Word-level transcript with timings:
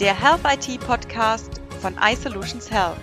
der 0.00 0.14
Health 0.14 0.42
IT 0.44 0.80
Podcast 0.80 1.62
von 1.80 1.96
iSolutions 1.98 2.70
Health. 2.70 2.98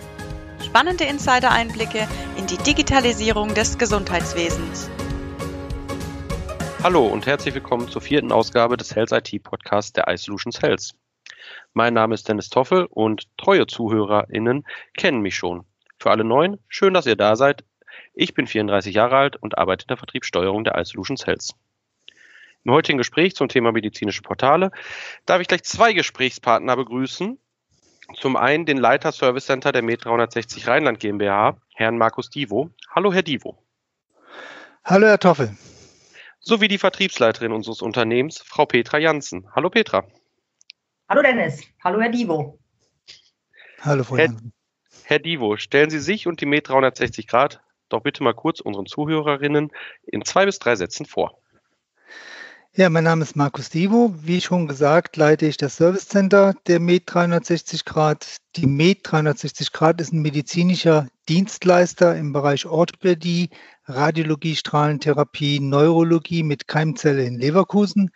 Spannende 0.64 1.02
Insider-Einblicke 1.02 2.06
in 2.36 2.46
die 2.46 2.56
Digitalisierung 2.58 3.52
des 3.52 3.76
Gesundheitswesens. 3.78 4.88
Hallo 6.84 7.04
und 7.06 7.26
herzlich 7.26 7.52
willkommen 7.52 7.88
zur 7.88 8.00
vierten 8.00 8.30
Ausgabe 8.30 8.76
des 8.76 8.94
Health 8.94 9.10
IT 9.10 9.42
Podcasts 9.42 9.92
der 9.92 10.06
iSolutions 10.06 10.62
Health. 10.62 10.90
Mein 11.72 11.94
Name 11.94 12.14
ist 12.14 12.28
Dennis 12.28 12.48
Toffel 12.48 12.86
und 12.88 13.26
treue 13.38 13.66
ZuhörerInnen 13.66 14.64
kennen 14.96 15.20
mich 15.20 15.34
schon. 15.34 15.64
Für 15.98 16.12
alle 16.12 16.22
Neuen, 16.22 16.60
schön, 16.68 16.94
dass 16.94 17.06
ihr 17.06 17.16
da 17.16 17.34
seid. 17.34 17.64
Ich 18.12 18.34
bin 18.34 18.46
34 18.46 18.94
Jahre 18.94 19.16
alt 19.16 19.36
und 19.36 19.58
arbeite 19.58 19.82
in 19.84 19.88
der 19.88 19.96
Vertriebssteuerung 19.96 20.62
der 20.62 20.78
iSolutions 20.78 21.26
Health. 21.26 21.54
Im 22.64 22.72
heutigen 22.72 22.96
Gespräch 22.96 23.34
zum 23.34 23.48
Thema 23.48 23.72
medizinische 23.72 24.22
Portale 24.22 24.70
darf 25.26 25.40
ich 25.42 25.48
gleich 25.48 25.64
zwei 25.64 25.92
Gesprächspartner 25.92 26.74
begrüßen. 26.76 27.38
Zum 28.14 28.36
einen 28.36 28.64
den 28.64 28.78
Leiter 28.78 29.12
Service 29.12 29.46
Center 29.46 29.70
der 29.70 29.82
Med 29.82 30.02
360 30.02 30.66
Rheinland 30.66 30.98
GmbH, 30.98 31.58
Herrn 31.74 31.98
Markus 31.98 32.30
Divo. 32.30 32.70
Hallo, 32.88 33.12
Herr 33.12 33.22
Divo. 33.22 33.62
Hallo, 34.82 35.06
Herr 35.06 35.18
Toffel. 35.18 35.54
Sowie 36.40 36.68
die 36.68 36.78
Vertriebsleiterin 36.78 37.52
unseres 37.52 37.82
Unternehmens, 37.82 38.38
Frau 38.38 38.64
Petra 38.64 38.98
Janssen. 38.98 39.46
Hallo, 39.54 39.68
Petra. 39.68 40.06
Hallo, 41.08 41.20
Dennis. 41.20 41.62
Hallo, 41.82 42.00
Herr 42.00 42.10
Divo. 42.10 42.58
Hallo, 43.80 44.04
Frau 44.04 44.16
Herr, 44.16 44.26
Janssen. 44.26 44.52
Herr 45.04 45.18
Divo, 45.18 45.58
stellen 45.58 45.90
Sie 45.90 46.00
sich 46.00 46.26
und 46.26 46.40
die 46.40 46.46
Med 46.46 46.66
360 46.66 47.26
Grad 47.26 47.60
doch 47.90 48.00
bitte 48.00 48.22
mal 48.22 48.34
kurz 48.34 48.60
unseren 48.60 48.86
Zuhörerinnen 48.86 49.70
in 50.06 50.24
zwei 50.24 50.46
bis 50.46 50.58
drei 50.58 50.76
Sätzen 50.76 51.04
vor. 51.04 51.38
Ja, 52.76 52.90
mein 52.90 53.04
Name 53.04 53.22
ist 53.22 53.36
Markus 53.36 53.70
Divo. 53.70 54.12
Wie 54.16 54.40
schon 54.40 54.66
gesagt, 54.66 55.16
leite 55.16 55.46
ich 55.46 55.56
das 55.56 55.76
Service 55.76 56.08
Center 56.08 56.54
der 56.66 56.80
Med 56.80 57.04
360 57.06 57.84
Grad. 57.84 58.38
Die 58.56 58.66
Med 58.66 58.98
360 59.04 59.70
Grad 59.70 60.00
ist 60.00 60.12
ein 60.12 60.22
medizinischer 60.22 61.06
Dienstleister 61.28 62.16
im 62.16 62.32
Bereich 62.32 62.66
Orthopädie, 62.66 63.50
Radiologie, 63.84 64.56
Strahlentherapie, 64.56 65.60
Neurologie 65.60 66.42
mit 66.42 66.66
Keimzelle 66.66 67.24
in 67.24 67.38
Leverkusen. 67.38 68.10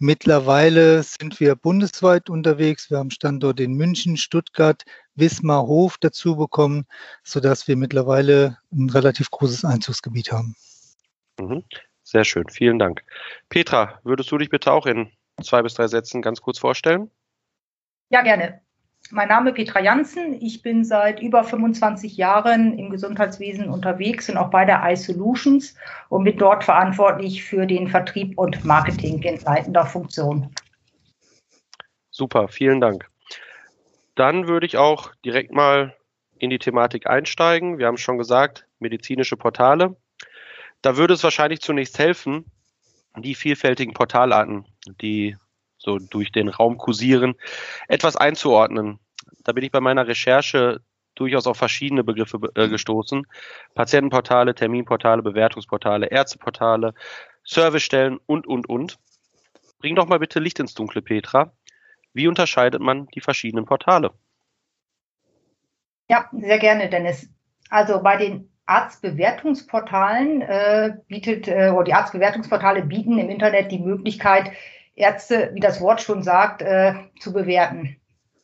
Mittlerweile 0.00 1.04
sind 1.04 1.38
wir 1.38 1.54
bundesweit 1.54 2.28
unterwegs. 2.30 2.90
Wir 2.90 2.98
haben 2.98 3.12
Standorte 3.12 3.62
in 3.62 3.74
München, 3.74 4.16
Stuttgart, 4.16 4.82
Wismar, 5.14 5.68
Hof 5.68 5.98
dazu 6.00 6.34
bekommen, 6.34 6.84
sodass 7.22 7.68
wir 7.68 7.76
mittlerweile 7.76 8.58
ein 8.72 8.90
relativ 8.90 9.30
großes 9.30 9.64
Einzugsgebiet 9.64 10.32
haben. 10.32 10.56
Sehr 12.02 12.24
schön, 12.24 12.48
vielen 12.48 12.78
Dank. 12.78 13.04
Petra, 13.48 14.00
würdest 14.02 14.30
du 14.32 14.38
dich 14.38 14.50
bitte 14.50 14.72
auch 14.72 14.86
in 14.86 15.10
zwei 15.42 15.62
bis 15.62 15.74
drei 15.74 15.86
Sätzen 15.86 16.22
ganz 16.22 16.40
kurz 16.40 16.58
vorstellen? 16.58 17.10
Ja, 18.10 18.22
gerne. 18.22 18.60
Mein 19.12 19.28
Name 19.28 19.50
ist 19.50 19.56
Petra 19.56 19.80
Janssen. 19.80 20.34
Ich 20.40 20.62
bin 20.62 20.84
seit 20.84 21.20
über 21.20 21.42
25 21.42 22.16
Jahren 22.16 22.78
im 22.78 22.90
Gesundheitswesen 22.90 23.68
unterwegs 23.68 24.28
und 24.28 24.36
auch 24.36 24.50
bei 24.50 24.64
der 24.64 24.82
iSolutions 24.84 25.74
und 26.10 26.24
bin 26.24 26.36
dort 26.36 26.62
verantwortlich 26.62 27.42
für 27.42 27.66
den 27.66 27.88
Vertrieb 27.88 28.38
und 28.38 28.64
Marketing 28.64 29.20
in 29.22 29.40
leitender 29.40 29.84
Funktion. 29.84 30.54
Super, 32.10 32.48
vielen 32.48 32.80
Dank. 32.80 33.08
Dann 34.14 34.46
würde 34.46 34.66
ich 34.66 34.76
auch 34.76 35.12
direkt 35.24 35.52
mal 35.52 35.96
in 36.38 36.50
die 36.50 36.58
Thematik 36.58 37.08
einsteigen. 37.08 37.78
Wir 37.78 37.86
haben 37.86 37.96
schon 37.96 38.18
gesagt, 38.18 38.66
medizinische 38.78 39.36
Portale. 39.36 39.96
Da 40.82 40.96
würde 40.96 41.14
es 41.14 41.24
wahrscheinlich 41.24 41.60
zunächst 41.60 41.98
helfen, 41.98 42.44
die 43.16 43.34
vielfältigen 43.34 43.94
Portalarten, 43.94 44.64
die 45.00 45.36
so 45.78 45.98
durch 45.98 46.32
den 46.32 46.48
Raum 46.48 46.78
kursieren, 46.78 47.34
etwas 47.88 48.16
einzuordnen. 48.16 48.98
Da 49.44 49.52
bin 49.52 49.64
ich 49.64 49.70
bei 49.70 49.80
meiner 49.80 50.06
Recherche 50.06 50.80
durchaus 51.14 51.46
auf 51.46 51.56
verschiedene 51.56 52.04
Begriffe 52.04 52.38
äh, 52.54 52.68
gestoßen. 52.68 53.26
Patientenportale, 53.74 54.54
Terminportale, 54.54 55.22
Bewertungsportale, 55.22 56.06
Ärzteportale, 56.06 56.94
Servicestellen 57.44 58.18
und, 58.26 58.46
und, 58.46 58.68
und. 58.68 58.98
Bring 59.78 59.96
doch 59.96 60.06
mal 60.06 60.18
bitte 60.18 60.40
Licht 60.40 60.60
ins 60.60 60.74
Dunkle, 60.74 61.02
Petra. 61.02 61.52
Wie 62.12 62.28
unterscheidet 62.28 62.80
man 62.80 63.06
die 63.08 63.20
verschiedenen 63.20 63.64
Portale? 63.64 64.12
Ja, 66.08 66.28
sehr 66.32 66.58
gerne, 66.58 66.88
Dennis. 66.88 67.28
Also 67.70 68.02
bei 68.02 68.16
den 68.16 68.50
Arztbewertungsportalen 68.70 70.42
äh, 70.42 70.94
bietet, 71.08 71.48
äh, 71.48 71.70
oder 71.74 71.84
die 71.84 71.94
Arztbewertungsportale 71.94 72.82
bieten 72.82 73.18
im 73.18 73.28
Internet 73.28 73.72
die 73.72 73.80
Möglichkeit, 73.80 74.52
Ärzte, 74.94 75.50
wie 75.54 75.60
das 75.60 75.80
Wort 75.80 76.00
schon 76.00 76.22
sagt, 76.22 76.62
äh, 76.62 76.94
zu 77.18 77.32
bewerten. 77.32 77.96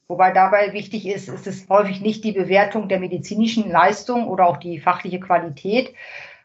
Wobei 0.09 0.33
dabei 0.33 0.73
wichtig 0.73 1.07
ist, 1.07 1.29
ist 1.29 1.47
es 1.47 1.69
häufig 1.69 2.01
nicht 2.01 2.25
die 2.25 2.33
Bewertung 2.33 2.89
der 2.89 2.99
medizinischen 2.99 3.71
Leistung 3.71 4.27
oder 4.27 4.47
auch 4.47 4.57
die 4.57 4.81
fachliche 4.81 5.21
Qualität, 5.21 5.95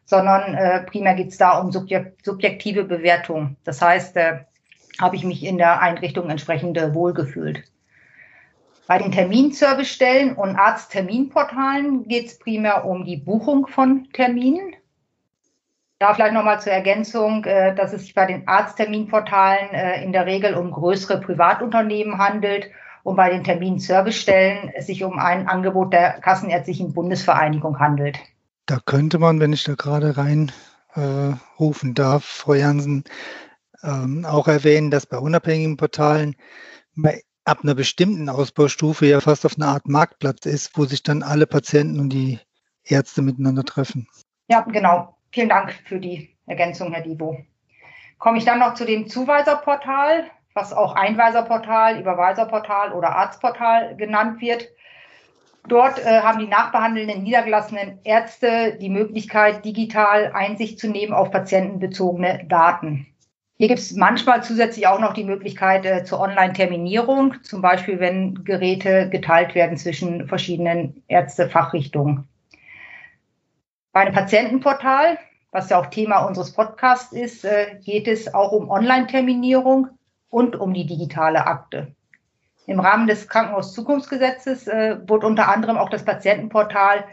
sondern 0.05 0.53
äh, 0.53 0.81
primär 0.83 1.15
geht 1.15 1.29
es 1.29 1.37
da 1.37 1.57
um 1.57 1.71
subjekt 1.71 2.23
subjektive 2.23 2.83
Bewertung. 2.83 3.55
Das 3.63 3.81
heißt, 3.81 4.15
äh, 4.17 4.39
habe 4.99 5.15
ich 5.15 5.23
mich 5.23 5.43
in 5.43 5.57
der 5.57 5.81
Einrichtung 5.81 6.29
entsprechend 6.29 6.77
wohlgefühlt. 6.93 7.63
Bei 8.87 8.97
den 8.97 9.11
Terminservicestellen 9.11 10.35
und 10.35 10.55
Arztterminportalen 10.55 12.07
geht 12.07 12.27
es 12.27 12.39
primär 12.39 12.85
um 12.85 13.05
die 13.05 13.17
Buchung 13.17 13.67
von 13.67 14.09
Terminen. 14.11 14.75
Da 15.99 16.13
vielleicht 16.15 16.33
nochmal 16.33 16.59
zur 16.59 16.71
Ergänzung, 16.71 17.45
äh, 17.45 17.75
dass 17.75 17.93
es 17.93 18.01
sich 18.01 18.15
bei 18.15 18.25
den 18.25 18.47
Arztterminportalen 18.47 19.69
äh, 19.71 20.03
in 20.03 20.11
der 20.11 20.25
Regel 20.25 20.55
um 20.55 20.71
größere 20.71 21.21
Privatunternehmen 21.21 22.17
handelt 22.17 22.71
und 23.03 23.15
bei 23.15 23.29
den 23.29 23.43
Terminservicestellen 23.43 24.71
es 24.73 24.87
sich 24.87 25.03
um 25.03 25.19
ein 25.19 25.47
Angebot 25.47 25.93
der 25.93 26.19
Kassenärztlichen 26.19 26.93
Bundesvereinigung 26.93 27.79
handelt. 27.79 28.17
Da 28.65 28.79
könnte 28.83 29.19
man, 29.19 29.39
wenn 29.39 29.53
ich 29.53 29.63
da 29.63 29.75
gerade 29.75 30.17
rein 30.17 30.51
äh, 30.95 31.33
darf, 31.93 32.23
Frau 32.23 32.53
Jansen, 32.55 33.03
ähm, 33.83 34.25
auch 34.25 34.47
erwähnen, 34.47 34.91
dass 34.91 35.05
bei 35.05 35.17
unabhängigen 35.17 35.77
Portalen 35.77 36.35
ab 37.45 37.59
einer 37.63 37.75
bestimmten 37.75 38.29
Ausbaustufe 38.29 39.05
ja 39.05 39.19
fast 39.19 39.45
auf 39.45 39.55
eine 39.57 39.67
Art 39.67 39.87
Marktplatz 39.87 40.45
ist, 40.45 40.77
wo 40.77 40.85
sich 40.85 41.03
dann 41.03 41.23
alle 41.23 41.47
Patienten 41.47 41.99
und 41.99 42.09
die 42.09 42.39
Ärzte 42.83 43.21
miteinander 43.21 43.63
treffen. 43.63 44.07
Ja, 44.47 44.61
genau. 44.61 45.17
Vielen 45.31 45.49
Dank 45.49 45.73
für 45.85 45.99
die 45.99 46.35
Ergänzung, 46.45 46.93
Herr 46.93 47.03
Divo. 47.03 47.37
Komme 48.17 48.37
ich 48.37 48.45
dann 48.45 48.59
noch 48.59 48.73
zu 48.73 48.85
dem 48.85 49.07
Zuweiserportal, 49.07 50.29
was 50.53 50.73
auch 50.73 50.95
Einweiserportal, 50.95 51.99
Überweiserportal 51.99 52.91
oder 52.91 53.15
Arztportal 53.15 53.95
genannt 53.95 54.41
wird. 54.41 54.67
Dort 55.67 55.99
äh, 55.99 56.21
haben 56.21 56.39
die 56.39 56.47
nachbehandelnden 56.47 57.23
niedergelassenen 57.23 57.99
Ärzte 58.03 58.77
die 58.81 58.89
Möglichkeit, 58.89 59.63
digital 59.63 60.31
Einsicht 60.33 60.79
zu 60.79 60.89
nehmen 60.89 61.13
auf 61.13 61.31
patientenbezogene 61.31 62.45
Daten. 62.47 63.07
Hier 63.61 63.67
gibt 63.67 63.79
es 63.79 63.91
manchmal 63.91 64.41
zusätzlich 64.41 64.87
auch 64.87 64.99
noch 64.99 65.13
die 65.13 65.23
Möglichkeit 65.23 65.85
äh, 65.85 66.03
zur 66.03 66.19
Online-Terminierung, 66.19 67.43
zum 67.43 67.61
Beispiel 67.61 67.99
wenn 67.99 68.43
Geräte 68.43 69.07
geteilt 69.07 69.53
werden 69.53 69.77
zwischen 69.77 70.27
verschiedenen 70.27 71.03
Ärztefachrichtungen. 71.07 72.27
Bei 73.91 73.99
einem 73.99 74.15
Patientenportal, 74.15 75.19
was 75.51 75.69
ja 75.69 75.79
auch 75.79 75.85
Thema 75.85 76.25
unseres 76.25 76.53
Podcasts 76.53 77.13
ist, 77.13 77.45
äh, 77.45 77.77
geht 77.85 78.07
es 78.07 78.33
auch 78.33 78.51
um 78.51 78.67
Online-Terminierung 78.71 79.89
und 80.31 80.55
um 80.55 80.73
die 80.73 80.87
digitale 80.87 81.45
Akte. 81.45 81.93
Im 82.65 82.79
Rahmen 82.79 83.05
des 83.05 83.27
Krankenhauszukunftsgesetzes 83.27 84.65
äh, 84.69 84.97
wurde 85.07 85.27
unter 85.27 85.49
anderem 85.49 85.77
auch 85.77 85.89
das 85.89 86.03
Patientenportal 86.03 87.05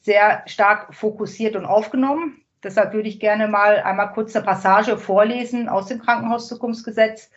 sehr 0.00 0.42
stark 0.46 0.94
fokussiert 0.94 1.54
und 1.54 1.66
aufgenommen. 1.66 2.41
Deshalb 2.62 2.92
würde 2.92 3.08
ich 3.08 3.18
gerne 3.18 3.48
mal 3.48 3.80
einmal 3.80 4.12
kurz 4.12 4.36
eine 4.36 4.44
Passage 4.44 4.96
vorlesen 4.96 5.68
aus 5.68 5.86
dem 5.86 6.00
Krankenhauszukunftsgesetz 6.00 7.30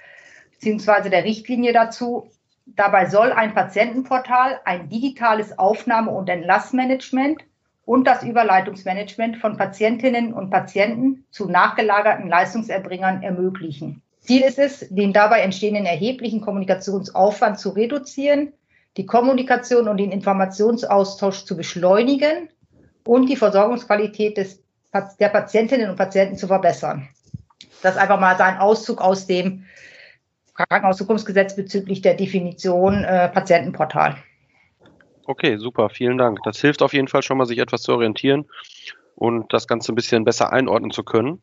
beziehungsweise 0.51 1.09
der 1.09 1.23
Richtlinie 1.23 1.73
dazu. 1.73 2.29
Dabei 2.65 3.07
soll 3.07 3.31
ein 3.31 3.53
Patientenportal 3.53 4.59
ein 4.65 4.89
digitales 4.89 5.57
Aufnahme- 5.57 6.11
und 6.11 6.29
Entlassmanagement 6.29 7.43
und 7.85 8.05
das 8.05 8.23
Überleitungsmanagement 8.23 9.37
von 9.37 9.57
Patientinnen 9.57 10.33
und 10.33 10.49
Patienten 10.49 11.25
zu 11.29 11.47
nachgelagerten 11.47 12.27
Leistungserbringern 12.27 13.21
ermöglichen. 13.21 14.01
Ziel 14.21 14.41
ist 14.41 14.57
es, 14.57 14.87
den 14.89 15.13
dabei 15.13 15.41
entstehenden 15.41 15.85
erheblichen 15.85 16.41
Kommunikationsaufwand 16.41 17.59
zu 17.59 17.69
reduzieren, 17.69 18.53
die 18.97 19.05
Kommunikation 19.05 19.87
und 19.87 19.97
den 19.97 20.11
Informationsaustausch 20.11 21.45
zu 21.45 21.55
beschleunigen 21.55 22.49
und 23.05 23.29
die 23.29 23.35
Versorgungsqualität 23.35 24.37
des 24.37 24.64
der 25.19 25.29
Patientinnen 25.29 25.89
und 25.89 25.95
Patienten 25.95 26.37
zu 26.37 26.47
verbessern. 26.47 27.07
Das 27.81 27.97
einfach 27.97 28.19
mal 28.19 28.37
sein 28.37 28.57
Auszug 28.57 29.01
aus 29.01 29.27
dem 29.27 29.65
Krankenhauszukunftsgesetz 30.55 31.55
bezüglich 31.55 32.01
der 32.01 32.15
Definition 32.15 33.03
äh, 33.03 33.29
Patientenportal. 33.29 34.17
Okay, 35.25 35.57
super, 35.57 35.89
vielen 35.89 36.17
Dank. 36.17 36.39
Das 36.43 36.61
hilft 36.61 36.81
auf 36.81 36.93
jeden 36.93 37.07
Fall 37.07 37.23
schon 37.23 37.37
mal, 37.37 37.45
sich 37.45 37.57
etwas 37.57 37.81
zu 37.81 37.93
orientieren 37.93 38.45
und 39.15 39.51
das 39.53 39.67
Ganze 39.67 39.91
ein 39.91 39.95
bisschen 39.95 40.23
besser 40.23 40.53
einordnen 40.53 40.91
zu 40.91 41.03
können. 41.03 41.41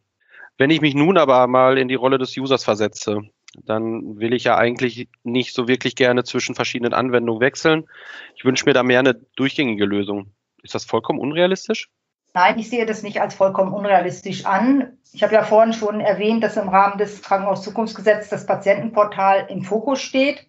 Wenn 0.57 0.71
ich 0.71 0.81
mich 0.81 0.95
nun 0.95 1.19
aber 1.19 1.47
mal 1.47 1.79
in 1.79 1.89
die 1.89 1.95
Rolle 1.95 2.19
des 2.19 2.37
Users 2.37 2.65
versetze, 2.65 3.23
dann 3.65 4.19
will 4.19 4.33
ich 4.33 4.45
ja 4.45 4.57
eigentlich 4.57 5.09
nicht 5.25 5.55
so 5.55 5.69
wirklich 5.69 5.97
gerne 5.97 6.25
zwischen 6.25 6.55
verschiedenen 6.55 6.95
Anwendungen 6.95 7.41
wechseln. 7.41 7.85
Ich 8.37 8.45
wünsche 8.45 8.65
mir 8.65 8.73
da 8.73 8.83
mehr 8.83 9.01
eine 9.01 9.15
durchgängige 9.37 9.85
Lösung. 9.85 10.33
Ist 10.63 10.75
das 10.75 10.85
vollkommen 10.85 11.19
unrealistisch? 11.19 11.89
Nein, 12.35 12.59
ich 12.59 12.71
sehe 12.71 12.87
das 12.87 13.03
nicht 13.03 13.21
als 13.21 13.35
vollkommen 13.35 13.75
unrealistisch 13.75 14.47
an. 14.47 14.97
Ich 15.13 15.23
habe 15.23 15.35
ja 15.35 15.43
vorhin 15.43 15.75
schon 15.75 16.01
erwähnt, 16.01 16.43
dass 16.43 16.57
im 16.57 16.71
Rahmen 16.71 16.97
des 16.97 17.21
Krankenhauszukunftsgesetzes 17.23 18.31
das 18.31 18.47
Patientenportal 18.47 19.47
im 19.51 19.63
Fokus 19.63 20.01
steht. 20.01 20.47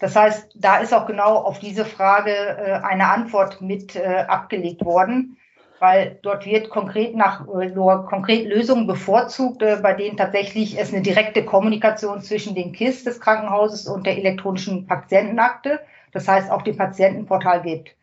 Das 0.00 0.16
heißt, 0.16 0.50
da 0.56 0.78
ist 0.78 0.92
auch 0.92 1.06
genau 1.06 1.36
auf 1.36 1.60
diese 1.60 1.84
Frage 1.84 2.32
äh, 2.32 2.80
eine 2.82 3.08
Antwort 3.08 3.60
mit 3.60 3.94
äh, 3.94 4.24
abgelegt 4.26 4.84
worden, 4.84 5.36
weil 5.78 6.18
dort 6.22 6.46
wird 6.46 6.68
konkret 6.68 7.14
nach 7.14 7.46
äh, 7.46 7.70
konkret 7.70 8.48
Lösungen 8.48 8.88
bevorzugt, 8.88 9.60
bei 9.60 9.94
denen 9.94 10.16
tatsächlich 10.16 10.80
es 10.80 10.92
eine 10.92 11.02
direkte 11.02 11.44
Kommunikation 11.44 12.22
zwischen 12.22 12.56
den 12.56 12.72
KISS 12.72 13.04
des 13.04 13.20
Krankenhauses 13.20 13.86
und 13.86 14.04
der 14.04 14.18
elektronischen 14.18 14.88
Patientenakte, 14.88 15.78
das 16.10 16.26
heißt 16.26 16.50
auch 16.50 16.62
dem 16.62 16.76
Patientenportal 16.76 17.62
gibt. 17.62 17.94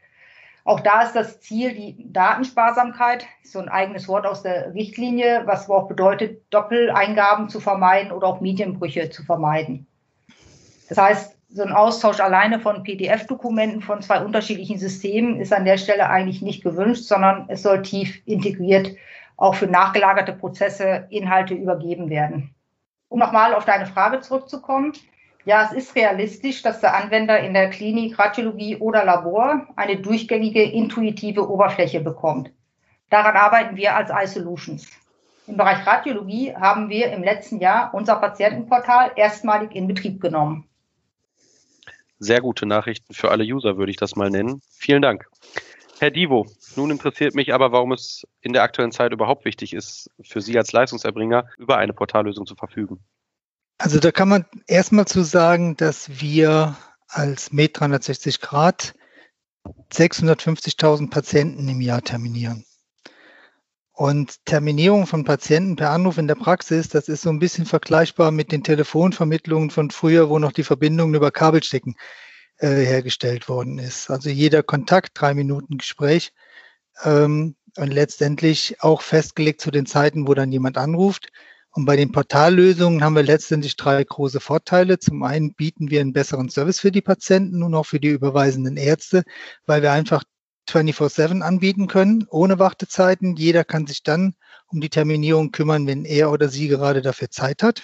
Auch 0.64 0.80
da 0.80 1.02
ist 1.02 1.14
das 1.14 1.42
Ziel 1.42 1.74
die 1.74 2.12
Datensparsamkeit, 2.12 3.26
so 3.44 3.60
ein 3.60 3.70
eigenes 3.70 4.08
Wort 4.08 4.26
aus 4.26 4.44
der 4.44 4.74
Richtlinie, 4.74 5.42
was 5.46 5.70
auch 5.70 5.88
bedeutet, 5.88 6.42
Doppeleingaben 6.52 7.50
zu 7.50 7.60
vermeiden 7.60 8.12
oder 8.12 8.28
auch 8.28 8.42
Medienbrüche 8.42 9.10
zu 9.10 9.24
vermeiden. 9.24 9.88
Das 10.88 10.98
heißt, 10.98 11.38
so 11.50 11.64
ein 11.64 11.72
Austausch 11.74 12.20
alleine 12.20 12.60
von 12.60 12.84
PDF-Dokumenten 12.84 13.82
von 13.82 14.02
zwei 14.02 14.24
unterschiedlichen 14.24 14.78
Systemen 14.78 15.40
ist 15.42 15.52
an 15.52 15.66
der 15.66 15.78
Stelle 15.78 16.10
eigentlich 16.10 16.42
nicht 16.42 16.64
gewünscht, 16.64 17.04
sondern 17.04 17.46
es 17.50 17.64
soll 17.64 17.82
tief 17.82 18.22
integriert 18.26 18.92
auch 19.42 19.56
für 19.56 19.66
nachgelagerte 19.66 20.34
Prozesse 20.34 21.08
Inhalte 21.10 21.56
übergeben 21.56 22.10
werden. 22.10 22.54
Um 23.10 23.18
nochmal 23.20 23.56
auf 23.56 23.66
deine 23.66 23.88
Frage 23.88 24.22
zurückzukommen. 24.22 24.94
Ja, 25.46 25.66
es 25.66 25.72
ist 25.72 25.96
realistisch, 25.96 26.62
dass 26.62 26.82
der 26.82 26.96
Anwender 26.96 27.40
in 27.40 27.54
der 27.54 27.70
Klinik, 27.70 28.20
Radiologie 28.20 28.78
oder 28.78 29.04
Labor 29.04 29.68
eine 29.76 29.98
durchgängige, 29.98 30.62
intuitive 30.62 31.50
Oberfläche 31.50 32.00
bekommt. 32.00 32.52
Daran 33.10 33.36
arbeiten 33.36 33.76
wir 33.76 33.96
als 33.96 34.12
iSolutions. 34.12 34.88
Im 35.48 35.58
Bereich 35.58 35.86
Radiologie 35.86 36.54
haben 36.56 36.90
wir 36.90 37.12
im 37.12 37.24
letzten 37.24 37.60
Jahr 37.60 37.94
unser 37.94 38.16
Patientenportal 38.18 39.12
erstmalig 39.16 39.76
in 39.76 39.88
Betrieb 39.88 40.22
genommen. 40.22 40.68
Sehr 42.20 42.40
gute 42.40 42.68
Nachrichten 42.68 43.16
für 43.16 43.32
alle 43.32 43.44
User, 43.44 43.78
würde 43.78 43.90
ich 43.90 43.98
das 43.98 44.16
mal 44.16 44.30
nennen. 44.30 44.62
Vielen 44.70 45.02
Dank. 45.02 45.28
Herr 46.00 46.12
Divo, 46.12 46.46
nun 46.76 46.92
interessiert 46.92 47.34
mich 47.34 47.54
aber, 47.54 47.72
warum 47.72 47.92
es 47.92 48.28
in 48.42 48.54
der 48.54 48.62
aktuellen 48.62 48.92
Zeit 48.92 49.12
überhaupt 49.12 49.44
wichtig 49.44 49.74
ist, 49.74 50.10
für 50.22 50.40
Sie 50.40 50.58
als 50.58 50.72
Leistungserbringer 50.72 51.48
über 51.58 51.78
eine 51.78 51.94
Portallösung 51.94 52.46
zu 52.46 52.56
verfügen. 52.56 53.00
Also 53.82 54.00
da 54.00 54.12
kann 54.12 54.30
man 54.30 54.46
erstmal 54.68 55.08
zu 55.08 55.24
sagen, 55.24 55.76
dass 55.76 56.22
wir 56.22 56.78
als 57.08 57.52
Med 57.52 57.80
360 57.80 58.40
Grad 58.40 58.94
650.000 59.92 61.10
Patienten 61.10 61.68
im 61.68 61.82
Jahr 61.82 62.04
terminieren. 62.04 62.64
Und 63.92 64.46
Terminierung 64.46 65.08
von 65.08 65.24
Patienten 65.24 65.78
per 65.78 65.90
Anruf 65.90 66.20
in 66.20 66.28
der 66.28 66.36
Praxis, 66.36 66.90
das 66.90 67.08
ist 67.08 67.24
so 67.24 67.32
ein 67.32 67.40
bisschen 67.40 67.66
vergleichbar 67.66 68.30
mit 68.30 68.52
den 68.52 68.64
Telefonvermittlungen 68.64 69.72
von 69.72 69.90
früher, 69.90 70.30
wo 70.30 70.38
noch 70.38 70.52
die 70.52 70.64
Verbindungen 70.64 71.16
über 71.16 71.32
Kabelstecken 71.32 71.96
äh, 72.58 72.86
hergestellt 72.86 73.50
worden 73.50 73.80
ist. 73.80 74.12
Also 74.12 74.30
jeder 74.30 74.62
Kontakt, 74.62 75.14
drei 75.16 75.34
Minuten 75.34 75.80
Gespräch 75.80 76.34
ähm, 77.04 77.56
und 77.78 77.92
letztendlich 77.92 78.84
auch 78.84 79.02
festgelegt 79.02 79.60
zu 79.60 79.72
den 79.72 79.88
Zeiten, 79.88 80.28
wo 80.28 80.36
dann 80.36 80.52
jemand 80.52 80.78
anruft. 80.78 81.32
Und 81.74 81.86
bei 81.86 81.96
den 81.96 82.12
Portallösungen 82.12 83.04
haben 83.04 83.16
wir 83.16 83.24
letztendlich 83.24 83.78
drei 83.78 84.04
große 84.04 84.42
Vorteile. 84.42 85.00
Zum 85.00 85.24
einen 85.24 85.54
bieten 85.54 85.90
wir 85.90 86.02
einen 86.02 86.12
besseren 86.12 86.50
Service 86.50 86.82
für 86.82 86.92
die 86.92 87.02
Patienten 87.02 87.64
und 87.64 87.74
auch 87.74 87.86
für 87.86 88.00
die 88.00 88.10
überweisenden 88.10 88.76
Ärzte, 88.76 89.24
weil 89.66 89.82
wir 89.82 89.94
einfach 89.94 90.24
24-7 90.70 91.42
anbieten 91.42 91.88
können, 91.88 92.26
ohne 92.30 92.60
Wartezeiten. 92.60 93.36
Jeder 93.38 93.64
kann 93.64 93.88
sich 93.88 94.04
dann 94.04 94.36
um 94.68 94.82
die 94.82 94.90
Terminierung 94.90 95.52
kümmern, 95.52 95.88
wenn 95.88 96.04
er 96.04 96.32
oder 96.32 96.50
sie 96.50 96.68
gerade 96.68 97.02
dafür 97.02 97.30
Zeit 97.30 97.64
hat. 97.64 97.84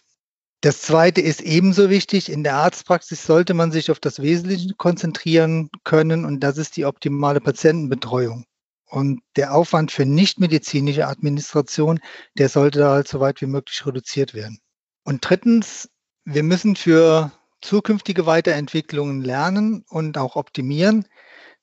Das 0.62 0.82
zweite 0.82 1.22
ist 1.22 1.42
ebenso 1.42 1.90
wichtig. 1.90 2.30
In 2.32 2.44
der 2.44 2.56
Arztpraxis 2.56 3.26
sollte 3.26 3.54
man 3.54 3.72
sich 3.72 3.92
auf 3.92 4.00
das 4.00 4.22
Wesentliche 4.22 4.74
konzentrieren 4.76 5.70
können 5.84 6.26
und 6.26 6.42
das 6.42 6.58
ist 6.58 6.76
die 6.78 6.86
optimale 6.86 7.40
Patientenbetreuung. 7.40 8.46
Und 8.90 9.22
der 9.36 9.54
Aufwand 9.54 9.92
für 9.92 10.06
nichtmedizinische 10.06 11.08
Administration, 11.08 12.00
der 12.38 12.50
sollte 12.50 12.80
da 12.80 12.92
halt 12.92 13.08
so 13.08 13.20
weit 13.20 13.42
wie 13.42 13.46
möglich 13.48 13.86
reduziert 13.86 14.34
werden. 14.34 14.60
Und 15.04 15.28
drittens, 15.28 15.90
wir 16.24 16.44
müssen 16.44 16.76
für 16.76 17.32
zukünftige 17.62 18.26
Weiterentwicklungen 18.26 19.22
lernen 19.22 19.84
und 19.90 20.18
auch 20.18 20.36
optimieren. 20.36 21.06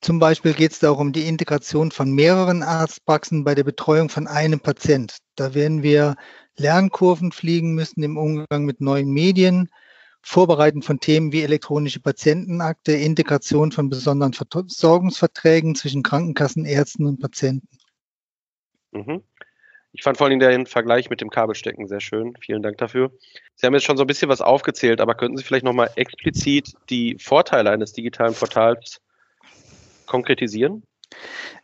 Zum 0.00 0.18
Beispiel 0.18 0.52
geht 0.52 0.72
es 0.72 0.80
darum, 0.80 1.12
die 1.12 1.26
Integration 1.26 1.90
von 1.90 2.12
mehreren 2.12 2.62
Arztpraxen 2.62 3.44
bei 3.44 3.54
der 3.54 3.64
Betreuung 3.64 4.10
von 4.10 4.26
einem 4.26 4.60
Patient. 4.60 5.16
Da 5.36 5.54
werden 5.54 5.82
wir 5.82 6.16
Lernkurven 6.56 7.32
fliegen 7.32 7.74
müssen 7.74 8.02
im 8.02 8.18
Umgang 8.18 8.64
mit 8.64 8.80
neuen 8.80 9.10
Medien, 9.10 9.70
Vorbereiten 10.26 10.80
von 10.80 11.00
Themen 11.00 11.32
wie 11.32 11.42
elektronische 11.42 12.00
Patientenakte, 12.00 12.92
Integration 12.92 13.72
von 13.72 13.90
besonderen 13.90 14.32
Versorgungsverträgen 14.32 15.74
zwischen 15.74 16.02
Krankenkassen, 16.02 16.64
Ärzten 16.64 17.06
und 17.06 17.20
Patienten. 17.20 17.68
Mhm. 18.92 19.22
Ich 19.92 20.02
fand 20.02 20.16
vor 20.16 20.26
allem 20.26 20.40
den 20.40 20.66
Vergleich 20.66 21.10
mit 21.10 21.20
dem 21.20 21.28
Kabelstecken 21.28 21.86
sehr 21.88 22.00
schön. 22.00 22.34
Vielen 22.40 22.62
Dank 22.62 22.78
dafür. 22.78 23.12
Sie 23.54 23.66
haben 23.66 23.74
jetzt 23.74 23.84
schon 23.84 23.98
so 23.98 24.04
ein 24.04 24.06
bisschen 24.06 24.30
was 24.30 24.40
aufgezählt, 24.40 25.02
aber 25.02 25.14
könnten 25.14 25.36
Sie 25.36 25.44
vielleicht 25.44 25.64
nochmal 25.64 25.90
explizit 25.94 26.72
die 26.88 27.18
Vorteile 27.20 27.70
eines 27.70 27.92
digitalen 27.92 28.34
Portals 28.34 29.02
konkretisieren? 30.06 30.84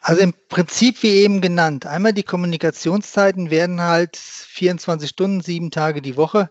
Also 0.01 0.21
im 0.21 0.35
Prinzip 0.49 1.03
wie 1.03 1.23
eben 1.23 1.41
genannt. 1.41 1.87
Einmal 1.87 2.13
die 2.13 2.23
Kommunikationszeiten 2.23 3.51
werden 3.51 3.81
halt 3.81 4.17
24 4.17 5.09
Stunden, 5.09 5.41
sieben 5.41 5.71
Tage 5.71 6.03
die 6.03 6.17
Woche 6.19 6.51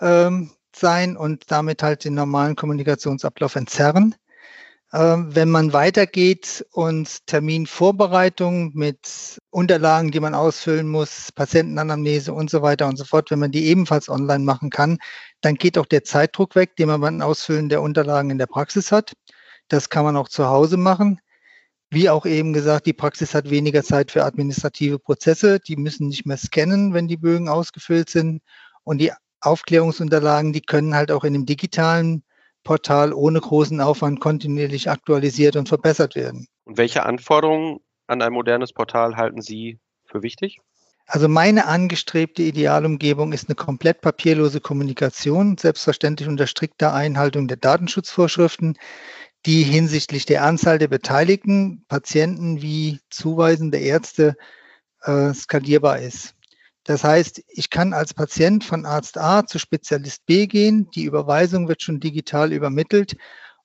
ähm, 0.00 0.50
sein 0.76 1.16
und 1.16 1.50
damit 1.50 1.82
halt 1.82 2.04
den 2.04 2.14
normalen 2.14 2.56
Kommunikationsablauf 2.56 3.56
entzerren. 3.56 4.14
Ähm, 4.92 5.34
wenn 5.34 5.50
man 5.50 5.74
weitergeht 5.74 6.64
und 6.72 7.26
Terminvorbereitung 7.26 8.72
mit 8.74 9.38
Unterlagen, 9.50 10.10
die 10.10 10.20
man 10.20 10.34
ausfüllen 10.34 10.88
muss, 10.88 11.30
Patientenanamnese 11.32 12.32
und 12.32 12.48
so 12.48 12.62
weiter 12.62 12.86
und 12.86 12.96
so 12.96 13.04
fort, 13.04 13.30
wenn 13.30 13.38
man 13.38 13.52
die 13.52 13.66
ebenfalls 13.66 14.08
online 14.08 14.44
machen 14.44 14.70
kann, 14.70 14.98
dann 15.42 15.56
geht 15.56 15.76
auch 15.76 15.84
der 15.86 16.04
Zeitdruck 16.04 16.54
weg, 16.56 16.74
den 16.76 16.88
man 16.88 17.02
beim 17.02 17.20
Ausfüllen 17.20 17.68
der 17.68 17.82
Unterlagen 17.82 18.30
in 18.30 18.38
der 18.38 18.46
Praxis 18.46 18.90
hat. 18.90 19.12
Das 19.68 19.90
kann 19.90 20.04
man 20.04 20.16
auch 20.16 20.28
zu 20.28 20.46
Hause 20.48 20.78
machen. 20.78 21.20
Wie 21.90 22.10
auch 22.10 22.26
eben 22.26 22.52
gesagt, 22.52 22.86
die 22.86 22.92
Praxis 22.94 23.34
hat 23.34 23.50
weniger 23.50 23.82
Zeit 23.82 24.10
für 24.10 24.24
administrative 24.24 24.98
Prozesse. 24.98 25.60
Die 25.60 25.76
müssen 25.76 26.08
nicht 26.08 26.26
mehr 26.26 26.36
scannen, 26.38 26.94
wenn 26.94 27.08
die 27.08 27.16
Bögen 27.16 27.48
ausgefüllt 27.48 28.10
sind. 28.10 28.42
Und 28.84 28.98
die 28.98 29.12
Aufklärungsunterlagen, 29.40 30.52
die 30.52 30.60
können 30.60 30.94
halt 30.94 31.10
auch 31.10 31.24
in 31.24 31.34
einem 31.34 31.46
digitalen 31.46 32.22
Portal 32.64 33.12
ohne 33.12 33.40
großen 33.40 33.80
Aufwand 33.80 34.20
kontinuierlich 34.20 34.90
aktualisiert 34.90 35.56
und 35.56 35.68
verbessert 35.68 36.16
werden. 36.16 36.48
Und 36.64 36.76
welche 36.76 37.04
Anforderungen 37.04 37.78
an 38.06 38.20
ein 38.20 38.32
modernes 38.32 38.72
Portal 38.72 39.16
halten 39.16 39.40
Sie 39.40 39.78
für 40.04 40.22
wichtig? 40.22 40.58
Also 41.06 41.28
meine 41.28 41.66
angestrebte 41.66 42.42
Idealumgebung 42.42 43.32
ist 43.32 43.48
eine 43.48 43.54
komplett 43.54 44.02
papierlose 44.02 44.60
Kommunikation, 44.60 45.56
selbstverständlich 45.56 46.28
unter 46.28 46.46
strikter 46.46 46.92
Einhaltung 46.92 47.48
der 47.48 47.56
Datenschutzvorschriften 47.56 48.76
die 49.46 49.62
hinsichtlich 49.62 50.26
der 50.26 50.44
Anzahl 50.44 50.78
der 50.78 50.88
Beteiligten, 50.88 51.84
Patienten 51.88 52.60
wie 52.62 53.00
zuweisende 53.10 53.78
Ärzte 53.78 54.36
äh, 55.02 55.32
skalierbar 55.32 56.00
ist. 56.00 56.34
Das 56.88 57.04
heißt, 57.04 57.42
ich 57.48 57.68
kann 57.68 57.92
als 57.92 58.14
Patient 58.14 58.64
von 58.64 58.86
Arzt 58.86 59.18
A 59.18 59.44
zu 59.44 59.58
Spezialist 59.58 60.24
B 60.24 60.46
gehen, 60.46 60.88
die 60.94 61.04
Überweisung 61.04 61.68
wird 61.68 61.82
schon 61.82 62.00
digital 62.00 62.50
übermittelt. 62.50 63.14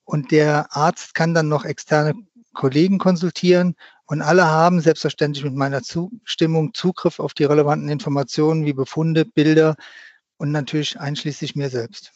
Und 0.03 0.31
der 0.31 0.75
Arzt 0.75 1.15
kann 1.15 1.33
dann 1.33 1.47
noch 1.47 1.63
externe 1.63 2.15
Kollegen 2.53 2.97
konsultieren. 2.97 3.75
Und 4.07 4.21
alle 4.21 4.47
haben 4.47 4.81
selbstverständlich 4.81 5.45
mit 5.45 5.55
meiner 5.55 5.83
Zustimmung 5.83 6.73
Zugriff 6.73 7.21
auf 7.21 7.33
die 7.33 7.45
relevanten 7.45 7.87
Informationen 7.87 8.65
wie 8.65 8.73
Befunde, 8.73 9.23
Bilder 9.23 9.77
und 10.35 10.51
natürlich 10.51 10.99
einschließlich 10.99 11.55
mir 11.55 11.69
selbst. 11.69 12.11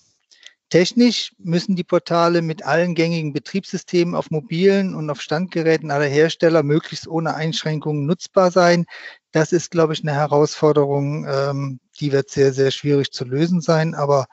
Technisch 0.69 1.33
müssen 1.37 1.77
die 1.77 1.85
Portale 1.85 2.41
mit 2.41 2.65
allen 2.65 2.93
gängigen 2.93 3.31
Betriebssystemen 3.31 4.15
auf 4.15 4.31
mobilen 4.31 4.95
und 4.95 5.09
auf 5.09 5.21
Standgeräten 5.21 5.91
aller 5.91 6.07
Hersteller 6.07 6.61
möglichst 6.61 7.07
ohne 7.07 7.35
Einschränkungen 7.35 8.05
nutzbar 8.05 8.51
sein. 8.51 8.85
Das 9.31 9.53
ist, 9.53 9.71
glaube 9.71 9.93
ich, 9.93 10.01
eine 10.01 10.13
Herausforderung, 10.13 11.25
ähm, 11.25 11.79
die 12.01 12.11
wird 12.11 12.29
sehr, 12.29 12.51
sehr 12.51 12.71
schwierig 12.71 13.11
zu 13.11 13.23
lösen 13.23 13.61
sein. 13.61 13.95
Aber 13.95 14.25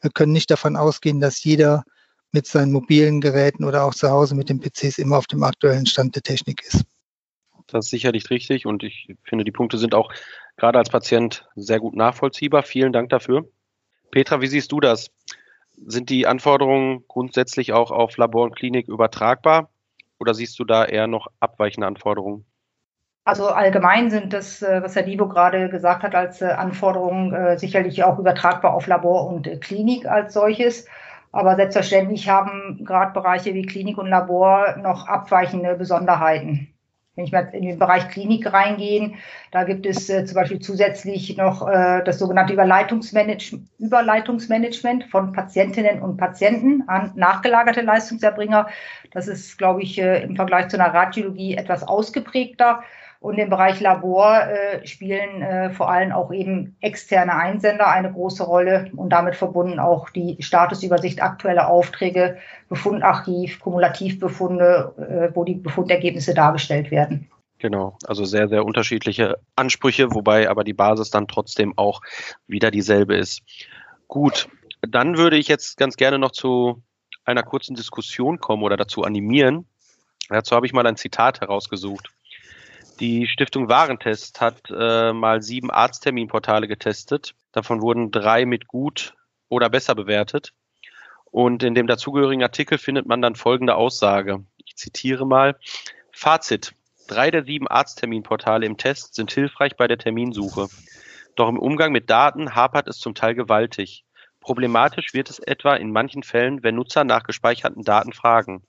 wir 0.00 0.10
können 0.10 0.32
nicht 0.32 0.50
davon 0.52 0.76
ausgehen, 0.76 1.20
dass 1.20 1.42
jeder 1.42 1.82
mit 2.30 2.46
seinen 2.46 2.70
mobilen 2.70 3.20
Geräten 3.20 3.64
oder 3.64 3.84
auch 3.84 3.94
zu 3.94 4.08
Hause 4.10 4.36
mit 4.36 4.48
den 4.48 4.60
PCs 4.60 4.98
immer 4.98 5.18
auf 5.18 5.26
dem 5.26 5.42
aktuellen 5.42 5.86
Stand 5.86 6.14
der 6.14 6.22
Technik 6.22 6.62
ist. 6.62 6.84
Das 7.66 7.86
ist 7.86 7.90
sicherlich 7.90 8.30
richtig 8.30 8.66
und 8.66 8.84
ich 8.84 9.14
finde, 9.24 9.44
die 9.44 9.52
Punkte 9.52 9.78
sind 9.78 9.94
auch 9.94 10.12
gerade 10.56 10.78
als 10.78 10.90
Patient 10.90 11.48
sehr 11.56 11.80
gut 11.80 11.96
nachvollziehbar. 11.96 12.62
Vielen 12.62 12.92
Dank 12.92 13.10
dafür. 13.10 13.48
Petra, 14.10 14.40
wie 14.40 14.46
siehst 14.46 14.72
du 14.72 14.80
das? 14.80 15.10
Sind 15.86 16.10
die 16.10 16.26
Anforderungen 16.26 17.04
grundsätzlich 17.08 17.72
auch 17.72 17.90
auf 17.90 18.16
Labor 18.16 18.44
und 18.44 18.56
Klinik 18.56 18.88
übertragbar 18.88 19.70
oder 20.18 20.34
siehst 20.34 20.58
du 20.58 20.64
da 20.64 20.84
eher 20.84 21.06
noch 21.06 21.28
abweichende 21.40 21.86
Anforderungen? 21.86 22.44
Also 23.24 23.48
allgemein 23.48 24.10
sind 24.10 24.32
das, 24.32 24.62
äh, 24.62 24.82
was 24.82 24.96
Herr 24.96 25.02
Divo 25.02 25.28
gerade 25.28 25.68
gesagt 25.68 26.02
hat, 26.02 26.14
als 26.14 26.40
äh, 26.42 26.46
Anforderungen 26.46 27.32
äh, 27.32 27.58
sicherlich 27.58 28.02
auch 28.02 28.18
übertragbar 28.18 28.74
auf 28.74 28.86
Labor 28.86 29.26
und 29.28 29.60
Klinik 29.60 30.06
als 30.06 30.34
solches. 30.34 30.86
Aber 31.32 31.54
selbstverständlich 31.56 32.28
haben 32.28 32.84
gerade 32.84 33.12
Bereiche 33.12 33.54
wie 33.54 33.62
Klinik 33.62 33.98
und 33.98 34.08
Labor 34.08 34.76
noch 34.78 35.06
abweichende 35.06 35.76
Besonderheiten. 35.76 36.74
Wenn 37.16 37.24
ich 37.24 37.32
mal 37.32 37.50
in 37.52 37.62
den 37.62 37.78
Bereich 37.78 38.08
Klinik 38.08 38.52
reingehe, 38.52 39.14
da 39.50 39.64
gibt 39.64 39.84
es 39.84 40.08
äh, 40.08 40.24
zum 40.24 40.36
Beispiel 40.36 40.60
zusätzlich 40.60 41.36
noch 41.36 41.66
äh, 41.68 42.02
das 42.04 42.20
sogenannte 42.20 42.52
Überleitungsmanage 42.52 43.60
Überleitungsmanagement 43.78 45.04
von 45.04 45.32
Patientinnen 45.32 46.02
und 46.02 46.16
Patienten 46.18 46.84
an 46.88 47.12
nachgelagerte 47.16 47.80
Leistungserbringer. 47.80 48.68
Das 49.10 49.26
ist, 49.26 49.58
glaube 49.58 49.82
ich, 49.82 49.98
äh, 49.98 50.22
im 50.22 50.36
Vergleich 50.36 50.68
zu 50.68 50.78
einer 50.78 50.94
Radiologie 50.94 51.56
etwas 51.56 51.82
ausgeprägter. 51.82 52.82
Und 53.20 53.36
im 53.36 53.50
Bereich 53.50 53.80
Labor 53.80 54.48
äh, 54.48 54.86
spielen 54.86 55.42
äh, 55.42 55.70
vor 55.70 55.90
allem 55.90 56.10
auch 56.10 56.32
eben 56.32 56.76
externe 56.80 57.34
Einsender 57.34 57.86
eine 57.86 58.10
große 58.10 58.42
Rolle 58.42 58.90
und 58.96 59.10
damit 59.10 59.36
verbunden 59.36 59.78
auch 59.78 60.08
die 60.08 60.38
Statusübersicht 60.40 61.22
aktuelle 61.22 61.66
Aufträge, 61.66 62.38
Befundarchiv, 62.70 63.60
Kumulativbefunde, 63.60 64.94
äh, 65.30 65.36
wo 65.36 65.44
die 65.44 65.54
Befundergebnisse 65.54 66.32
dargestellt 66.32 66.90
werden. 66.90 67.28
Genau, 67.58 67.98
also 68.06 68.24
sehr, 68.24 68.48
sehr 68.48 68.64
unterschiedliche 68.64 69.36
Ansprüche, 69.54 70.14
wobei 70.14 70.48
aber 70.48 70.64
die 70.64 70.72
Basis 70.72 71.10
dann 71.10 71.28
trotzdem 71.28 71.76
auch 71.76 72.00
wieder 72.46 72.70
dieselbe 72.70 73.16
ist. 73.16 73.42
Gut, 74.08 74.48
dann 74.80 75.18
würde 75.18 75.36
ich 75.36 75.46
jetzt 75.46 75.76
ganz 75.76 75.96
gerne 75.96 76.18
noch 76.18 76.30
zu 76.30 76.82
einer 77.26 77.42
kurzen 77.42 77.76
Diskussion 77.76 78.40
kommen 78.40 78.62
oder 78.62 78.78
dazu 78.78 79.04
animieren. 79.04 79.66
Dazu 80.30 80.56
habe 80.56 80.64
ich 80.64 80.72
mal 80.72 80.86
ein 80.86 80.96
Zitat 80.96 81.42
herausgesucht. 81.42 82.10
Die 83.00 83.26
Stiftung 83.26 83.70
Warentest 83.70 84.42
hat 84.42 84.70
äh, 84.70 85.14
mal 85.14 85.40
sieben 85.40 85.70
Arztterminportale 85.70 86.68
getestet. 86.68 87.34
Davon 87.50 87.80
wurden 87.80 88.10
drei 88.10 88.44
mit 88.44 88.68
gut 88.68 89.14
oder 89.48 89.70
besser 89.70 89.94
bewertet. 89.94 90.52
Und 91.24 91.62
in 91.62 91.74
dem 91.74 91.86
dazugehörigen 91.86 92.42
Artikel 92.42 92.76
findet 92.76 93.06
man 93.06 93.22
dann 93.22 93.36
folgende 93.36 93.76
Aussage. 93.76 94.44
Ich 94.66 94.76
zitiere 94.76 95.26
mal. 95.26 95.56
Fazit. 96.12 96.74
Drei 97.08 97.30
der 97.30 97.44
sieben 97.44 97.68
Arztterminportale 97.68 98.66
im 98.66 98.76
Test 98.76 99.14
sind 99.14 99.32
hilfreich 99.32 99.76
bei 99.76 99.88
der 99.88 99.98
Terminsuche. 99.98 100.68
Doch 101.36 101.48
im 101.48 101.58
Umgang 101.58 101.92
mit 101.92 102.10
Daten 102.10 102.54
hapert 102.54 102.86
es 102.86 102.98
zum 102.98 103.14
Teil 103.14 103.34
gewaltig. 103.34 104.04
Problematisch 104.40 105.14
wird 105.14 105.30
es 105.30 105.38
etwa 105.38 105.74
in 105.74 105.90
manchen 105.90 106.22
Fällen, 106.22 106.62
wenn 106.62 106.74
Nutzer 106.74 107.04
nach 107.04 107.22
gespeicherten 107.22 107.82
Daten 107.82 108.12
fragen. 108.12 108.62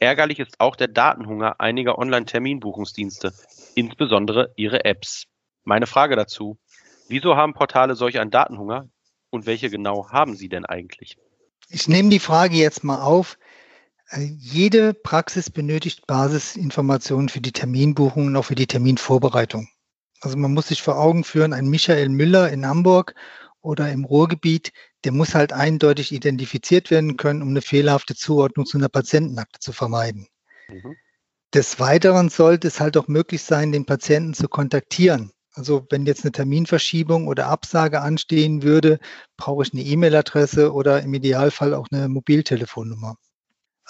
Ärgerlich 0.00 0.38
ist 0.38 0.60
auch 0.60 0.76
der 0.76 0.88
Datenhunger 0.88 1.60
einiger 1.60 1.98
Online-Terminbuchungsdienste, 1.98 3.32
insbesondere 3.74 4.52
ihre 4.56 4.84
Apps. 4.84 5.24
Meine 5.64 5.86
Frage 5.86 6.14
dazu, 6.14 6.58
wieso 7.08 7.36
haben 7.36 7.54
Portale 7.54 7.96
solch 7.96 8.20
einen 8.20 8.30
Datenhunger 8.30 8.88
und 9.30 9.46
welche 9.46 9.70
genau 9.70 10.10
haben 10.10 10.36
sie 10.36 10.48
denn 10.48 10.64
eigentlich? 10.64 11.18
Ich 11.68 11.88
nehme 11.88 12.10
die 12.10 12.20
Frage 12.20 12.56
jetzt 12.56 12.84
mal 12.84 13.02
auf. 13.02 13.38
Äh, 14.10 14.22
jede 14.38 14.94
Praxis 14.94 15.50
benötigt 15.50 16.06
Basisinformationen 16.06 17.28
für 17.28 17.40
die 17.40 17.52
Terminbuchung 17.52 18.28
und 18.28 18.36
auch 18.36 18.44
für 18.44 18.54
die 18.54 18.66
Terminvorbereitung. 18.66 19.68
Also 20.20 20.36
man 20.36 20.54
muss 20.54 20.68
sich 20.68 20.82
vor 20.82 20.98
Augen 20.98 21.24
führen, 21.24 21.52
ein 21.52 21.68
Michael 21.68 22.08
Müller 22.08 22.50
in 22.50 22.66
Hamburg 22.66 23.14
oder 23.68 23.92
im 23.92 24.06
Ruhrgebiet, 24.06 24.72
der 25.04 25.12
muss 25.12 25.34
halt 25.34 25.52
eindeutig 25.52 26.10
identifiziert 26.10 26.90
werden 26.90 27.18
können, 27.18 27.42
um 27.42 27.50
eine 27.50 27.60
fehlerhafte 27.60 28.14
Zuordnung 28.14 28.64
zu 28.64 28.78
einer 28.78 28.88
Patientenakte 28.88 29.60
zu 29.60 29.72
vermeiden. 29.72 30.26
Mhm. 30.68 30.96
Des 31.52 31.78
Weiteren 31.78 32.30
sollte 32.30 32.68
es 32.68 32.80
halt 32.80 32.96
auch 32.96 33.08
möglich 33.08 33.42
sein, 33.42 33.70
den 33.70 33.84
Patienten 33.84 34.32
zu 34.32 34.48
kontaktieren. 34.48 35.32
Also 35.52 35.86
wenn 35.90 36.06
jetzt 36.06 36.24
eine 36.24 36.32
Terminverschiebung 36.32 37.26
oder 37.26 37.48
Absage 37.48 38.00
anstehen 38.00 38.62
würde, 38.62 39.00
brauche 39.36 39.64
ich 39.64 39.74
eine 39.74 39.82
E-Mail-Adresse 39.82 40.72
oder 40.72 41.02
im 41.02 41.12
Idealfall 41.12 41.74
auch 41.74 41.88
eine 41.90 42.08
Mobiltelefonnummer. 42.08 43.16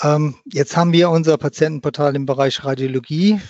Ähm, 0.01 0.37
jetzt 0.45 0.77
haben 0.77 0.93
wir 0.93 1.11
unser 1.11 1.39
Patientenportal 1.39 2.17
im 2.17 2.27
Bereich 2.27 2.65
Radiologie 2.65 3.41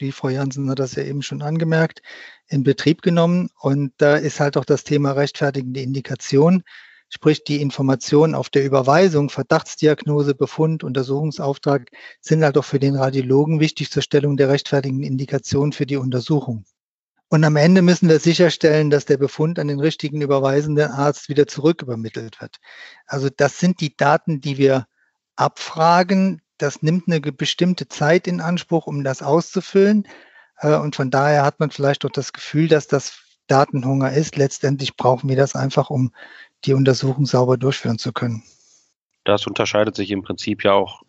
die 0.00 0.12
Frau 0.12 0.28
Jansen 0.28 0.70
hat 0.70 0.78
das 0.78 0.94
ja 0.94 1.02
eben 1.02 1.22
schon 1.22 1.42
angemerkt, 1.42 2.02
in 2.46 2.62
Betrieb 2.62 3.02
genommen. 3.02 3.50
Und 3.60 3.92
da 3.98 4.16
ist 4.16 4.40
halt 4.40 4.56
auch 4.56 4.64
das 4.64 4.84
Thema 4.84 5.12
rechtfertigende 5.12 5.80
Indikation, 5.80 6.62
sprich 7.08 7.44
die 7.44 7.60
Informationen 7.60 8.34
auf 8.34 8.50
der 8.50 8.64
Überweisung, 8.64 9.30
Verdachtsdiagnose, 9.30 10.34
Befund, 10.34 10.84
Untersuchungsauftrag 10.84 11.90
sind 12.20 12.44
halt 12.44 12.58
auch 12.58 12.64
für 12.64 12.78
den 12.78 12.96
Radiologen 12.96 13.60
wichtig 13.60 13.90
zur 13.90 14.02
Stellung 14.02 14.36
der 14.36 14.48
rechtfertigenden 14.48 15.06
Indikation 15.06 15.72
für 15.72 15.86
die 15.86 15.96
Untersuchung. 15.96 16.64
Und 17.30 17.44
am 17.44 17.56
Ende 17.56 17.82
müssen 17.82 18.08
wir 18.08 18.20
sicherstellen, 18.20 18.88
dass 18.88 19.04
der 19.04 19.18
Befund 19.18 19.58
an 19.58 19.68
den 19.68 19.80
richtigen 19.80 20.22
überweisenden 20.22 20.90
Arzt 20.90 21.28
wieder 21.28 21.46
zurückübermittelt 21.46 22.40
wird. 22.40 22.56
Also 23.06 23.28
das 23.34 23.58
sind 23.58 23.80
die 23.80 23.94
Daten, 23.94 24.40
die 24.40 24.56
wir 24.56 24.86
abfragen, 25.36 26.40
das 26.58 26.82
nimmt 26.82 27.04
eine 27.06 27.20
bestimmte 27.20 27.88
Zeit 27.88 28.26
in 28.26 28.40
Anspruch, 28.40 28.86
um 28.86 29.04
das 29.04 29.22
auszufüllen. 29.22 30.06
Äh, 30.58 30.76
und 30.76 30.96
von 30.96 31.10
daher 31.10 31.44
hat 31.44 31.60
man 31.60 31.70
vielleicht 31.70 32.04
auch 32.04 32.10
das 32.10 32.32
Gefühl, 32.32 32.68
dass 32.68 32.86
das 32.86 33.20
Datenhunger 33.46 34.12
ist. 34.12 34.36
Letztendlich 34.36 34.96
brauchen 34.96 35.28
wir 35.28 35.36
das 35.36 35.56
einfach, 35.56 35.90
um 35.90 36.12
die 36.64 36.74
Untersuchung 36.74 37.26
sauber 37.26 37.56
durchführen 37.56 37.98
zu 37.98 38.12
können. 38.12 38.42
Das 39.24 39.46
unterscheidet 39.46 39.96
sich 39.96 40.10
im 40.10 40.22
Prinzip 40.22 40.64
ja 40.64 40.72
auch 40.72 41.02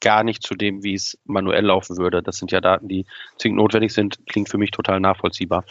gar 0.00 0.24
nicht 0.24 0.42
zu 0.42 0.54
dem, 0.54 0.82
wie 0.82 0.94
es 0.94 1.18
manuell 1.24 1.66
laufen 1.66 1.96
würde. 1.96 2.22
Das 2.22 2.36
sind 2.36 2.50
ja 2.50 2.60
Daten, 2.60 2.88
die 2.88 3.06
zwingend 3.38 3.58
notwendig 3.58 3.92
sind. 3.92 4.18
Klingt 4.26 4.48
für 4.48 4.58
mich 4.58 4.72
total 4.72 5.00
nachvollziehbar. 5.00 5.64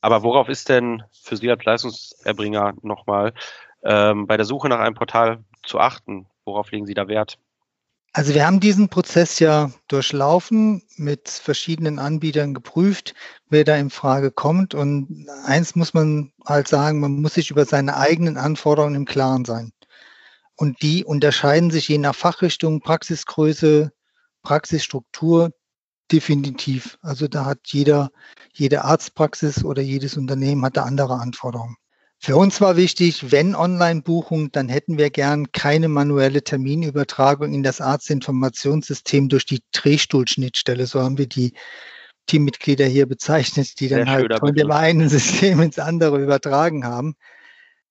Aber 0.00 0.22
worauf 0.22 0.48
ist 0.48 0.68
denn 0.68 1.02
für 1.12 1.36
Sie 1.36 1.50
als 1.50 1.64
Leistungserbringer 1.64 2.74
nochmal 2.82 3.32
ähm, 3.82 4.26
bei 4.26 4.36
der 4.36 4.46
Suche 4.46 4.68
nach 4.68 4.80
einem 4.80 4.94
Portal 4.94 5.44
zu 5.62 5.78
achten? 5.78 6.26
Worauf 6.44 6.70
legen 6.70 6.86
Sie 6.86 6.94
da 6.94 7.08
Wert? 7.08 7.38
Also 8.12 8.34
wir 8.34 8.46
haben 8.46 8.58
diesen 8.60 8.88
Prozess 8.88 9.38
ja 9.38 9.70
durchlaufen, 9.86 10.82
mit 10.96 11.28
verschiedenen 11.28 11.98
Anbietern 11.98 12.54
geprüft, 12.54 13.14
wer 13.48 13.64
da 13.64 13.76
in 13.76 13.90
Frage 13.90 14.30
kommt. 14.30 14.74
Und 14.74 15.28
eins 15.44 15.76
muss 15.76 15.94
man 15.94 16.32
halt 16.46 16.68
sagen, 16.68 17.00
man 17.00 17.20
muss 17.20 17.34
sich 17.34 17.50
über 17.50 17.64
seine 17.64 17.96
eigenen 17.96 18.36
Anforderungen 18.36 18.94
im 18.94 19.04
Klaren 19.04 19.44
sein. 19.44 19.72
Und 20.56 20.82
die 20.82 21.04
unterscheiden 21.04 21.70
sich 21.70 21.88
je 21.88 21.98
nach 21.98 22.14
Fachrichtung, 22.14 22.80
Praxisgröße, 22.80 23.92
Praxisstruktur 24.42 25.52
definitiv. 26.10 26.98
Also 27.02 27.28
da 27.28 27.44
hat 27.44 27.60
jeder, 27.66 28.10
jede 28.52 28.84
Arztpraxis 28.84 29.64
oder 29.64 29.82
jedes 29.82 30.16
Unternehmen 30.16 30.64
hat 30.64 30.76
da 30.76 30.84
andere 30.84 31.20
Anforderungen. 31.20 31.76
Für 32.20 32.36
uns 32.36 32.60
war 32.60 32.76
wichtig, 32.76 33.30
wenn 33.30 33.54
Online-Buchung, 33.54 34.50
dann 34.50 34.68
hätten 34.68 34.98
wir 34.98 35.10
gern 35.10 35.52
keine 35.52 35.88
manuelle 35.88 36.42
Terminübertragung 36.42 37.54
in 37.54 37.62
das 37.62 37.80
Arztinformationssystem 37.80 39.28
durch 39.28 39.46
die 39.46 39.60
Drehstuhlschnittstelle. 39.72 40.86
So 40.86 41.00
haben 41.00 41.16
wir 41.16 41.28
die 41.28 41.52
Teammitglieder 42.26 42.86
hier 42.86 43.06
bezeichnet, 43.06 43.78
die 43.78 43.88
dann 43.88 44.04
Sehr 44.04 44.12
halt 44.12 44.38
von 44.40 44.54
dem 44.54 44.70
einen 44.72 45.08
System 45.08 45.62
ins 45.62 45.78
andere 45.78 46.20
übertragen 46.20 46.84
haben. 46.84 47.14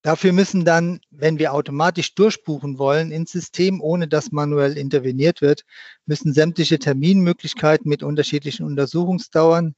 Dafür 0.02 0.32
müssen 0.32 0.64
dann, 0.64 1.00
wenn 1.10 1.38
wir 1.38 1.52
automatisch 1.52 2.14
durchbuchen 2.14 2.78
wollen 2.78 3.10
ins 3.10 3.32
System, 3.32 3.80
ohne 3.80 4.08
dass 4.08 4.30
manuell 4.30 4.76
interveniert 4.78 5.40
wird, 5.40 5.62
müssen 6.06 6.32
sämtliche 6.32 6.78
Terminmöglichkeiten 6.78 7.88
mit 7.88 8.02
unterschiedlichen 8.02 8.64
Untersuchungsdauern 8.64 9.74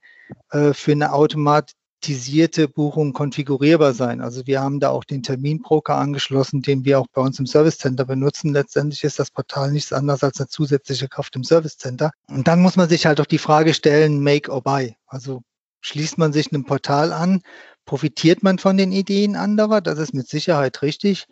äh, 0.51 0.75
für 0.75 0.93
eine 0.93 1.13
Automat 1.13 1.73
automatisierte 2.01 2.67
Buchung 2.67 3.13
konfigurierbar 3.13 3.93
sein. 3.93 4.21
Also 4.23 4.47
wir 4.47 4.61
haben 4.61 4.81
da 4.81 4.89
auch 4.89 5.05
den 5.05 5.23
Terminbroker 5.23 5.97
angeschlossen, 5.97 6.63
den 6.63 6.85
wir 6.85 6.99
auch 6.99 7.07
bei 7.13 7.21
uns 7.21 7.39
im 7.39 7.47
Service 7.47 7.77
Center 7.77 8.07
benutzen. 8.07 8.55
Letztendlich 8.55 9.05
ist 9.05 9.19
das 9.19 9.31
Portal 9.31 9.71
nichts 9.71 9.93
anderes 9.93 10.25
als 10.25 10.41
eine 10.41 10.49
zusätzliche 10.49 11.09
Kraft 11.09 11.37
im 11.37 11.45
Service 11.45 11.77
Center. 11.77 12.11
Und 12.29 12.49
dann 12.49 12.63
muss 12.63 12.77
man 12.77 12.89
sich 12.89 13.05
halt 13.05 13.21
auch 13.21 13.27
die 13.27 13.39
Frage 13.39 13.75
stellen, 13.75 14.23
make 14.23 14.51
or 14.51 14.63
buy. 14.63 14.95
Also 15.07 15.43
schließt 15.83 16.17
man 16.17 16.33
sich 16.33 16.53
einem 16.53 16.65
Portal 16.65 17.13
an, 17.13 17.43
profitiert 17.85 18.43
man 18.43 18.59
von 18.59 18.79
den 18.79 18.93
Ideen 18.93 19.37
anderer? 19.37 19.83
Das 19.83 19.99
ist 19.99 20.15
mit 20.15 20.27
Sicherheit 20.27 20.81
richtig. 20.81 21.27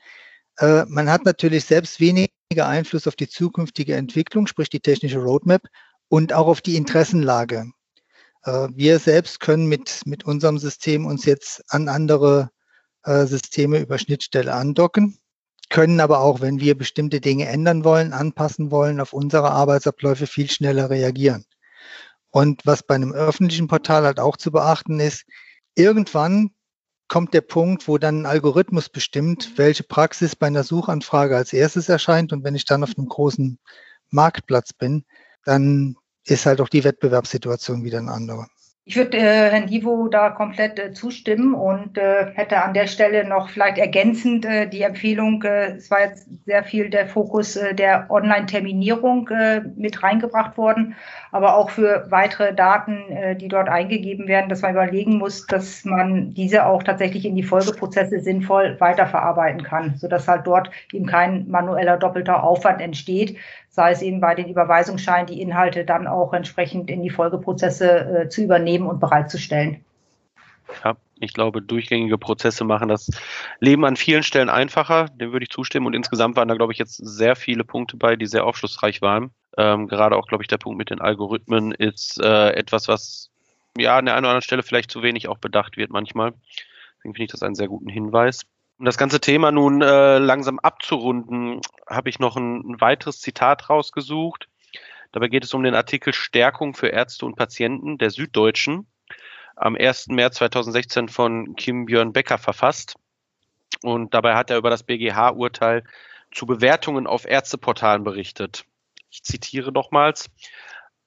Äh, 0.58 0.84
man 0.86 1.10
hat 1.10 1.24
natürlich 1.24 1.64
selbst 1.64 1.98
weniger 1.98 2.28
Einfluss 2.66 3.06
auf 3.06 3.16
die 3.16 3.28
zukünftige 3.28 3.94
Entwicklung, 3.96 4.46
sprich 4.46 4.68
die 4.68 4.80
technische 4.80 5.18
Roadmap 5.18 5.62
und 6.08 6.34
auch 6.34 6.46
auf 6.46 6.60
die 6.60 6.76
Interessenlage. 6.76 7.70
Äh, 8.44 8.68
wir 8.72 8.98
selbst 8.98 9.40
können 9.40 9.66
mit, 9.66 10.02
mit 10.04 10.24
unserem 10.24 10.58
System 10.58 11.06
uns 11.06 11.24
jetzt 11.24 11.62
an 11.68 11.88
andere 11.88 12.50
äh, 13.04 13.26
Systeme 13.26 13.78
über 13.80 13.98
Schnittstelle 13.98 14.52
andocken, 14.52 15.18
können 15.70 16.00
aber 16.00 16.20
auch, 16.20 16.40
wenn 16.40 16.60
wir 16.60 16.76
bestimmte 16.76 17.20
Dinge 17.20 17.46
ändern 17.46 17.84
wollen, 17.84 18.12
anpassen 18.12 18.70
wollen, 18.70 19.00
auf 19.00 19.12
unsere 19.12 19.50
Arbeitsabläufe 19.50 20.26
viel 20.26 20.50
schneller 20.50 20.90
reagieren. 20.90 21.44
Und 22.30 22.66
was 22.66 22.82
bei 22.82 22.94
einem 22.94 23.12
öffentlichen 23.12 23.68
Portal 23.68 24.04
halt 24.04 24.20
auch 24.20 24.36
zu 24.36 24.50
beachten 24.50 25.00
ist, 25.00 25.24
irgendwann 25.74 26.50
kommt 27.08 27.32
der 27.32 27.40
Punkt, 27.40 27.88
wo 27.88 27.98
dann 27.98 28.22
ein 28.22 28.26
Algorithmus 28.26 28.88
bestimmt, 28.90 29.52
welche 29.56 29.82
Praxis 29.82 30.36
bei 30.36 30.46
einer 30.46 30.62
Suchanfrage 30.62 31.36
als 31.36 31.52
erstes 31.52 31.88
erscheint. 31.88 32.32
Und 32.32 32.44
wenn 32.44 32.54
ich 32.54 32.66
dann 32.66 32.82
auf 32.82 32.96
einem 32.96 33.08
großen 33.08 33.58
Marktplatz 34.10 34.72
bin, 34.74 35.04
dann 35.44 35.96
ist 36.30 36.46
halt 36.46 36.60
auch 36.60 36.68
die 36.68 36.84
Wettbewerbssituation 36.84 37.84
wieder 37.84 37.98
eine 37.98 38.12
andere. 38.12 38.46
Ich 38.88 38.96
würde 38.96 39.18
äh, 39.18 39.50
Herrn 39.50 39.66
Divo 39.66 40.08
da 40.08 40.30
komplett 40.30 40.78
äh, 40.78 40.94
zustimmen 40.94 41.52
und 41.52 41.98
äh, 41.98 42.32
hätte 42.32 42.62
an 42.62 42.72
der 42.72 42.86
Stelle 42.86 43.28
noch 43.28 43.50
vielleicht 43.50 43.76
ergänzend 43.76 44.46
äh, 44.46 44.66
die 44.66 44.80
Empfehlung, 44.80 45.42
äh, 45.42 45.72
es 45.76 45.90
war 45.90 46.00
jetzt 46.00 46.26
sehr 46.46 46.64
viel 46.64 46.88
der 46.88 47.06
Fokus 47.06 47.56
äh, 47.56 47.74
der 47.74 48.10
Online-Terminierung 48.10 49.28
äh, 49.28 49.60
mit 49.76 50.02
reingebracht 50.02 50.56
worden, 50.56 50.96
aber 51.32 51.58
auch 51.58 51.68
für 51.68 52.06
weitere 52.08 52.54
Daten, 52.54 52.96
äh, 53.10 53.36
die 53.36 53.48
dort 53.48 53.68
eingegeben 53.68 54.26
werden, 54.26 54.48
dass 54.48 54.62
man 54.62 54.72
überlegen 54.72 55.18
muss, 55.18 55.46
dass 55.46 55.84
man 55.84 56.32
diese 56.32 56.64
auch 56.64 56.82
tatsächlich 56.82 57.26
in 57.26 57.36
die 57.36 57.42
Folgeprozesse 57.42 58.20
sinnvoll 58.20 58.80
weiterverarbeiten 58.80 59.64
kann, 59.64 59.96
sodass 59.98 60.26
halt 60.26 60.46
dort 60.46 60.70
eben 60.94 61.04
kein 61.04 61.46
manueller 61.46 61.98
doppelter 61.98 62.42
Aufwand 62.42 62.80
entsteht, 62.80 63.36
sei 63.70 63.92
es 63.92 64.02
eben 64.02 64.20
bei 64.20 64.34
den 64.34 64.48
Überweisungsscheinen, 64.48 65.26
die 65.26 65.40
Inhalte 65.40 65.84
dann 65.84 66.06
auch 66.06 66.32
entsprechend 66.32 66.90
in 66.90 67.02
die 67.02 67.10
Folgeprozesse 67.10 68.24
äh, 68.24 68.28
zu 68.28 68.42
übernehmen 68.42 68.86
und 68.86 69.00
bereitzustellen. 69.00 69.84
Ja, 70.84 70.96
ich 71.20 71.32
glaube, 71.32 71.62
durchgängige 71.62 72.18
Prozesse 72.18 72.64
machen 72.64 72.88
das 72.88 73.10
Leben 73.60 73.84
an 73.84 73.96
vielen 73.96 74.22
Stellen 74.22 74.50
einfacher. 74.50 75.06
Dem 75.06 75.32
würde 75.32 75.44
ich 75.44 75.50
zustimmen. 75.50 75.86
Und 75.86 75.94
insgesamt 75.94 76.36
waren 76.36 76.48
da, 76.48 76.54
glaube 76.54 76.72
ich, 76.72 76.78
jetzt 76.78 76.96
sehr 76.96 77.36
viele 77.36 77.64
Punkte 77.64 77.96
bei, 77.96 78.16
die 78.16 78.26
sehr 78.26 78.44
aufschlussreich 78.44 79.02
waren. 79.02 79.30
Ähm, 79.56 79.88
gerade 79.88 80.16
auch, 80.16 80.26
glaube 80.26 80.44
ich, 80.44 80.48
der 80.48 80.58
Punkt 80.58 80.78
mit 80.78 80.90
den 80.90 81.00
Algorithmen 81.00 81.72
ist 81.72 82.20
äh, 82.20 82.50
etwas, 82.50 82.86
was 82.88 83.30
ja 83.76 83.98
an 83.98 84.06
der 84.06 84.14
einen 84.14 84.24
oder 84.24 84.30
anderen 84.30 84.42
Stelle 84.42 84.62
vielleicht 84.62 84.90
zu 84.90 85.02
wenig 85.02 85.28
auch 85.28 85.38
bedacht 85.38 85.76
wird 85.76 85.90
manchmal. 85.90 86.32
Deswegen 86.98 87.14
finde 87.14 87.24
ich 87.24 87.30
das 87.30 87.42
einen 87.42 87.54
sehr 87.54 87.68
guten 87.68 87.88
Hinweis. 87.88 88.46
Um 88.78 88.84
das 88.84 88.96
ganze 88.96 89.20
Thema 89.20 89.50
nun 89.50 89.82
äh, 89.82 90.18
langsam 90.18 90.60
abzurunden, 90.60 91.60
habe 91.88 92.08
ich 92.08 92.20
noch 92.20 92.36
ein, 92.36 92.60
ein 92.60 92.80
weiteres 92.80 93.20
Zitat 93.20 93.68
rausgesucht. 93.68 94.48
Dabei 95.10 95.26
geht 95.28 95.42
es 95.42 95.52
um 95.52 95.64
den 95.64 95.74
Artikel 95.74 96.12
Stärkung 96.12 96.74
für 96.74 96.88
Ärzte 96.88 97.26
und 97.26 97.34
Patienten 97.34 97.98
der 97.98 98.10
Süddeutschen 98.10 98.86
am 99.56 99.74
1. 99.74 100.08
März 100.08 100.36
2016 100.36 101.08
von 101.08 101.56
Kim 101.56 101.86
Björn 101.86 102.12
Becker 102.12 102.38
verfasst. 102.38 102.94
Und 103.82 104.14
dabei 104.14 104.36
hat 104.36 104.50
er 104.50 104.58
über 104.58 104.70
das 104.70 104.84
BGH-Urteil 104.84 105.82
zu 106.30 106.46
Bewertungen 106.46 107.08
auf 107.08 107.24
Ärzteportalen 107.24 108.04
berichtet. 108.04 108.64
Ich 109.10 109.24
zitiere 109.24 109.72
nochmals. 109.72 110.30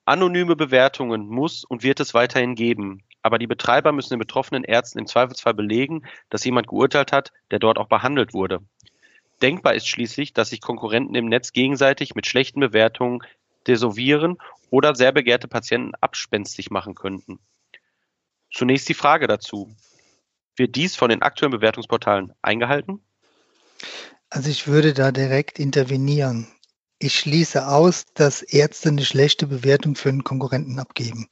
Anonyme 0.03 0.57
Bewertungen 0.57 1.27
muss 1.27 1.63
und 1.63 1.83
wird 1.83 2.01
es 2.01 2.13
weiterhin 2.13 2.55
geben. 2.55 3.03
Aber 3.23 3.37
die 3.37 3.47
Betreiber 3.47 3.91
müssen 3.91 4.11
den 4.11 4.19
betroffenen 4.19 4.63
Ärzten 4.63 4.99
im 4.99 5.07
Zweifelsfall 5.07 5.53
belegen, 5.53 6.05
dass 6.29 6.43
jemand 6.43 6.67
geurteilt 6.67 7.11
hat, 7.11 7.31
der 7.51 7.59
dort 7.59 7.77
auch 7.77 7.87
behandelt 7.87 8.33
wurde. 8.33 8.59
Denkbar 9.41 9.73
ist 9.73 9.87
schließlich, 9.87 10.33
dass 10.33 10.49
sich 10.49 10.61
Konkurrenten 10.61 11.15
im 11.15 11.25
Netz 11.25 11.51
gegenseitig 11.53 12.15
mit 12.15 12.27
schlechten 12.27 12.59
Bewertungen 12.59 13.23
desovieren 13.67 14.37
oder 14.69 14.95
sehr 14.95 15.11
begehrte 15.11 15.47
Patienten 15.47 15.93
abspenstig 15.95 16.71
machen 16.71 16.95
könnten. 16.95 17.39
Zunächst 18.51 18.89
die 18.89 18.93
Frage 18.93 19.27
dazu. 19.27 19.75
Wird 20.55 20.75
dies 20.75 20.95
von 20.95 21.09
den 21.09 21.21
aktuellen 21.21 21.51
Bewertungsportalen 21.51 22.33
eingehalten? 22.41 23.03
Also 24.29 24.49
ich 24.49 24.67
würde 24.67 24.93
da 24.93 25.11
direkt 25.11 25.59
intervenieren. 25.59 26.47
Ich 26.99 27.17
schließe 27.17 27.67
aus, 27.67 28.05
dass 28.13 28.41
Ärzte 28.41 28.89
eine 28.89 29.05
schlechte 29.05 29.47
Bewertung 29.47 29.95
für 29.95 30.09
einen 30.09 30.23
Konkurrenten 30.23 30.77
abgeben. 30.77 31.29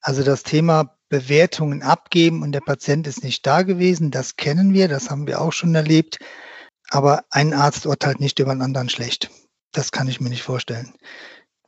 Also 0.00 0.22
das 0.22 0.42
Thema 0.42 0.97
Bewertungen 1.08 1.82
abgeben 1.82 2.42
und 2.42 2.52
der 2.52 2.60
Patient 2.60 3.06
ist 3.06 3.24
nicht 3.24 3.46
da 3.46 3.62
gewesen. 3.62 4.10
Das 4.10 4.36
kennen 4.36 4.72
wir, 4.72 4.88
das 4.88 5.10
haben 5.10 5.26
wir 5.26 5.40
auch 5.40 5.52
schon 5.52 5.74
erlebt. 5.74 6.18
Aber 6.90 7.24
ein 7.30 7.52
Arzt 7.52 7.86
urteilt 7.86 8.20
nicht 8.20 8.38
über 8.38 8.50
einen 8.50 8.62
anderen 8.62 8.88
schlecht. 8.88 9.30
Das 9.72 9.92
kann 9.92 10.08
ich 10.08 10.20
mir 10.20 10.30
nicht 10.30 10.42
vorstellen. 10.42 10.94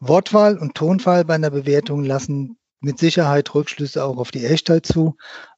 Wortwahl 0.01 0.59
und 0.59 0.75
Tonfall 0.75 1.25
bei 1.25 1.35
einer 1.35 1.51
Bewertung 1.51 2.05
lassen 2.05 2.59
mit 2.81 2.99
Sicherheit 2.99 3.55
Rückschlüsse 3.55 4.03
auch 4.03 4.17
auf 4.17 4.31
die 4.31 4.47
Echtheit 4.47 4.87
zu. 4.87 5.17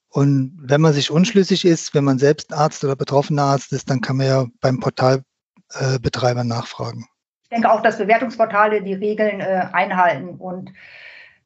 Und 0.09 0.59
wenn 0.61 0.81
man 0.81 0.93
sich 0.93 1.11
unschlüssig 1.11 1.65
ist, 1.65 1.95
wenn 1.95 2.05
man 2.05 2.19
selbst 2.19 2.53
Arzt 2.53 2.85
oder 2.85 2.97
betroffener 2.97 3.45
Arzt 3.45 3.73
ist, 3.73 3.89
dann 3.89 4.01
kann 4.01 4.17
man 4.17 4.27
ja 4.27 4.47
beim 4.61 4.81
Portalbetreiber 4.81 6.41
äh, 6.41 6.45
nachfragen. 6.45 7.07
Ich 7.45 7.49
denke 7.51 7.71
auch, 7.71 7.83
dass 7.83 7.99
Bewertungsportale 7.99 8.83
die 8.83 8.95
Regeln 8.95 9.41
äh, 9.41 9.69
einhalten 9.73 10.37
und 10.37 10.73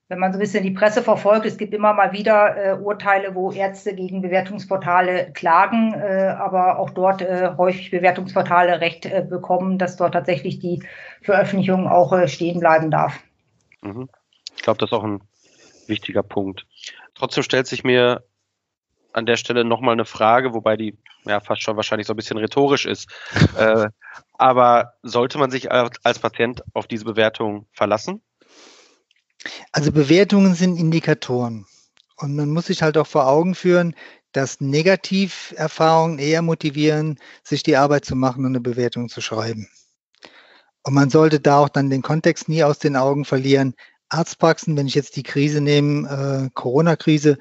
wenn 0.08 0.20
man 0.20 0.32
so 0.32 0.38
ein 0.38 0.40
bisschen 0.40 0.62
die 0.62 0.70
Presse 0.70 1.02
verfolgt, 1.02 1.46
es 1.46 1.58
gibt 1.58 1.74
immer 1.74 1.92
mal 1.92 2.12
wieder 2.12 2.56
äh, 2.56 2.78
Urteile, 2.78 3.34
wo 3.34 3.50
Ärzte 3.50 3.94
gegen 3.94 4.22
Bewertungsportale 4.22 5.32
klagen, 5.32 5.94
äh, 5.94 6.34
aber 6.38 6.78
auch 6.78 6.90
dort 6.90 7.22
äh, 7.22 7.50
häufig 7.56 7.90
Bewertungsportale 7.90 8.80
Recht 8.80 9.06
äh, 9.06 9.26
bekommen, 9.28 9.78
dass 9.78 9.96
dort 9.96 10.14
tatsächlich 10.14 10.60
die 10.60 10.82
Veröffentlichung 11.22 11.88
auch 11.88 12.12
äh, 12.12 12.28
stehen 12.28 12.60
bleiben 12.60 12.90
darf. 12.90 13.18
Mhm. 13.82 14.08
Ich 14.54 14.62
glaube, 14.62 14.78
das 14.78 14.90
ist 14.90 14.94
auch 14.94 15.04
ein 15.04 15.22
wichtiger 15.88 16.22
Punkt. 16.22 16.66
Trotzdem 17.14 17.42
stellt 17.42 17.66
sich 17.66 17.82
mir 17.82 18.22
an 19.12 19.26
der 19.26 19.36
Stelle 19.36 19.64
nochmal 19.64 19.94
eine 19.94 20.04
Frage, 20.04 20.54
wobei 20.54 20.76
die 20.76 20.96
ja 21.24 21.40
fast 21.40 21.62
schon 21.62 21.76
wahrscheinlich 21.76 22.06
so 22.06 22.12
ein 22.12 22.16
bisschen 22.16 22.38
rhetorisch 22.38 22.86
ist. 22.86 23.10
äh, 23.58 23.88
aber 24.34 24.92
sollte 25.02 25.38
man 25.38 25.50
sich 25.50 25.72
als 25.72 26.18
Patient 26.20 26.62
auf 26.74 26.86
diese 26.86 27.04
Bewertung 27.04 27.66
verlassen? 27.72 28.22
Also 29.72 29.92
Bewertungen 29.92 30.54
sind 30.54 30.78
Indikatoren. 30.78 31.66
Und 32.16 32.34
man 32.34 32.50
muss 32.50 32.66
sich 32.66 32.82
halt 32.82 32.96
auch 32.96 33.06
vor 33.06 33.26
Augen 33.26 33.54
führen, 33.54 33.94
dass 34.32 34.60
Negativerfahrungen 34.60 36.18
eher 36.18 36.42
motivieren, 36.42 37.18
sich 37.42 37.62
die 37.62 37.76
Arbeit 37.76 38.04
zu 38.04 38.16
machen 38.16 38.44
und 38.44 38.52
eine 38.52 38.60
Bewertung 38.60 39.08
zu 39.08 39.20
schreiben. 39.20 39.68
Und 40.82 40.94
man 40.94 41.10
sollte 41.10 41.40
da 41.40 41.58
auch 41.58 41.68
dann 41.68 41.90
den 41.90 42.02
Kontext 42.02 42.48
nie 42.48 42.62
aus 42.62 42.78
den 42.78 42.96
Augen 42.96 43.24
verlieren. 43.24 43.74
Arztpraxen, 44.08 44.76
wenn 44.76 44.86
ich 44.86 44.94
jetzt 44.94 45.16
die 45.16 45.22
Krise 45.22 45.60
nehme, 45.60 46.46
äh, 46.46 46.50
Corona-Krise, 46.54 47.38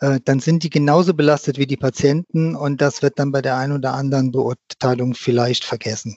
äh, 0.00 0.20
dann 0.24 0.40
sind 0.40 0.62
die 0.62 0.70
genauso 0.70 1.14
belastet 1.14 1.58
wie 1.58 1.66
die 1.66 1.76
Patienten 1.76 2.54
und 2.54 2.80
das 2.80 3.02
wird 3.02 3.18
dann 3.18 3.32
bei 3.32 3.42
der 3.42 3.56
einen 3.56 3.72
oder 3.72 3.94
anderen 3.94 4.30
Beurteilung 4.30 5.14
vielleicht 5.14 5.64
vergessen. 5.64 6.16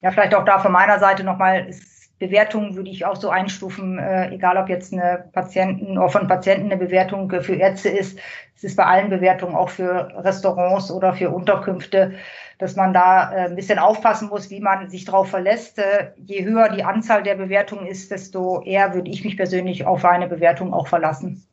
Ja, 0.00 0.10
vielleicht 0.10 0.34
auch 0.34 0.44
da 0.44 0.58
von 0.58 0.72
meiner 0.72 0.98
Seite 0.98 1.24
nochmal, 1.24 1.66
es 1.68 1.95
Bewertungen 2.18 2.76
würde 2.76 2.90
ich 2.90 3.04
auch 3.04 3.16
so 3.16 3.28
einstufen, 3.28 3.98
äh, 3.98 4.30
egal 4.30 4.56
ob 4.56 4.70
jetzt 4.70 4.92
eine 4.92 5.28
Patienten 5.32 5.98
oder 5.98 6.08
von 6.08 6.26
Patienten 6.26 6.72
eine 6.72 6.78
Bewertung 6.78 7.30
für 7.42 7.54
Ärzte 7.54 7.90
ist. 7.90 8.18
Es 8.54 8.64
ist 8.64 8.76
bei 8.76 8.86
allen 8.86 9.10
Bewertungen 9.10 9.54
auch 9.54 9.68
für 9.68 10.08
Restaurants 10.24 10.90
oder 10.90 11.12
für 11.12 11.30
Unterkünfte, 11.30 12.14
dass 12.58 12.74
man 12.74 12.94
da 12.94 13.32
äh, 13.32 13.48
ein 13.48 13.56
bisschen 13.56 13.78
aufpassen 13.78 14.28
muss, 14.28 14.48
wie 14.48 14.60
man 14.60 14.88
sich 14.88 15.04
darauf 15.04 15.28
verlässt. 15.28 15.78
Äh, 15.78 16.12
je 16.16 16.42
höher 16.44 16.70
die 16.70 16.84
Anzahl 16.84 17.22
der 17.22 17.34
Bewertungen 17.34 17.86
ist, 17.86 18.10
desto 18.10 18.62
eher 18.62 18.94
würde 18.94 19.10
ich 19.10 19.22
mich 19.22 19.36
persönlich 19.36 19.84
auf 19.84 20.04
eine 20.06 20.26
Bewertung 20.26 20.72
auch 20.72 20.86
verlassen. 20.86 21.46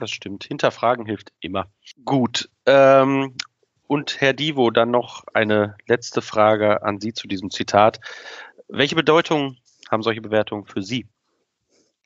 Das 0.00 0.10
stimmt. 0.10 0.42
Hinterfragen 0.42 1.06
hilft 1.06 1.32
immer. 1.40 1.66
Gut. 2.04 2.50
Ähm, 2.66 3.36
und 3.86 4.20
Herr 4.20 4.32
Divo, 4.32 4.70
dann 4.70 4.90
noch 4.90 5.22
eine 5.34 5.76
letzte 5.86 6.20
Frage 6.20 6.82
an 6.82 7.00
Sie 7.00 7.12
zu 7.12 7.28
diesem 7.28 7.50
Zitat. 7.50 8.00
Welche 8.68 8.96
Bedeutung 8.96 9.56
haben 9.94 10.02
solche 10.02 10.20
Bewertungen 10.20 10.66
für 10.66 10.82
Sie? 10.82 11.08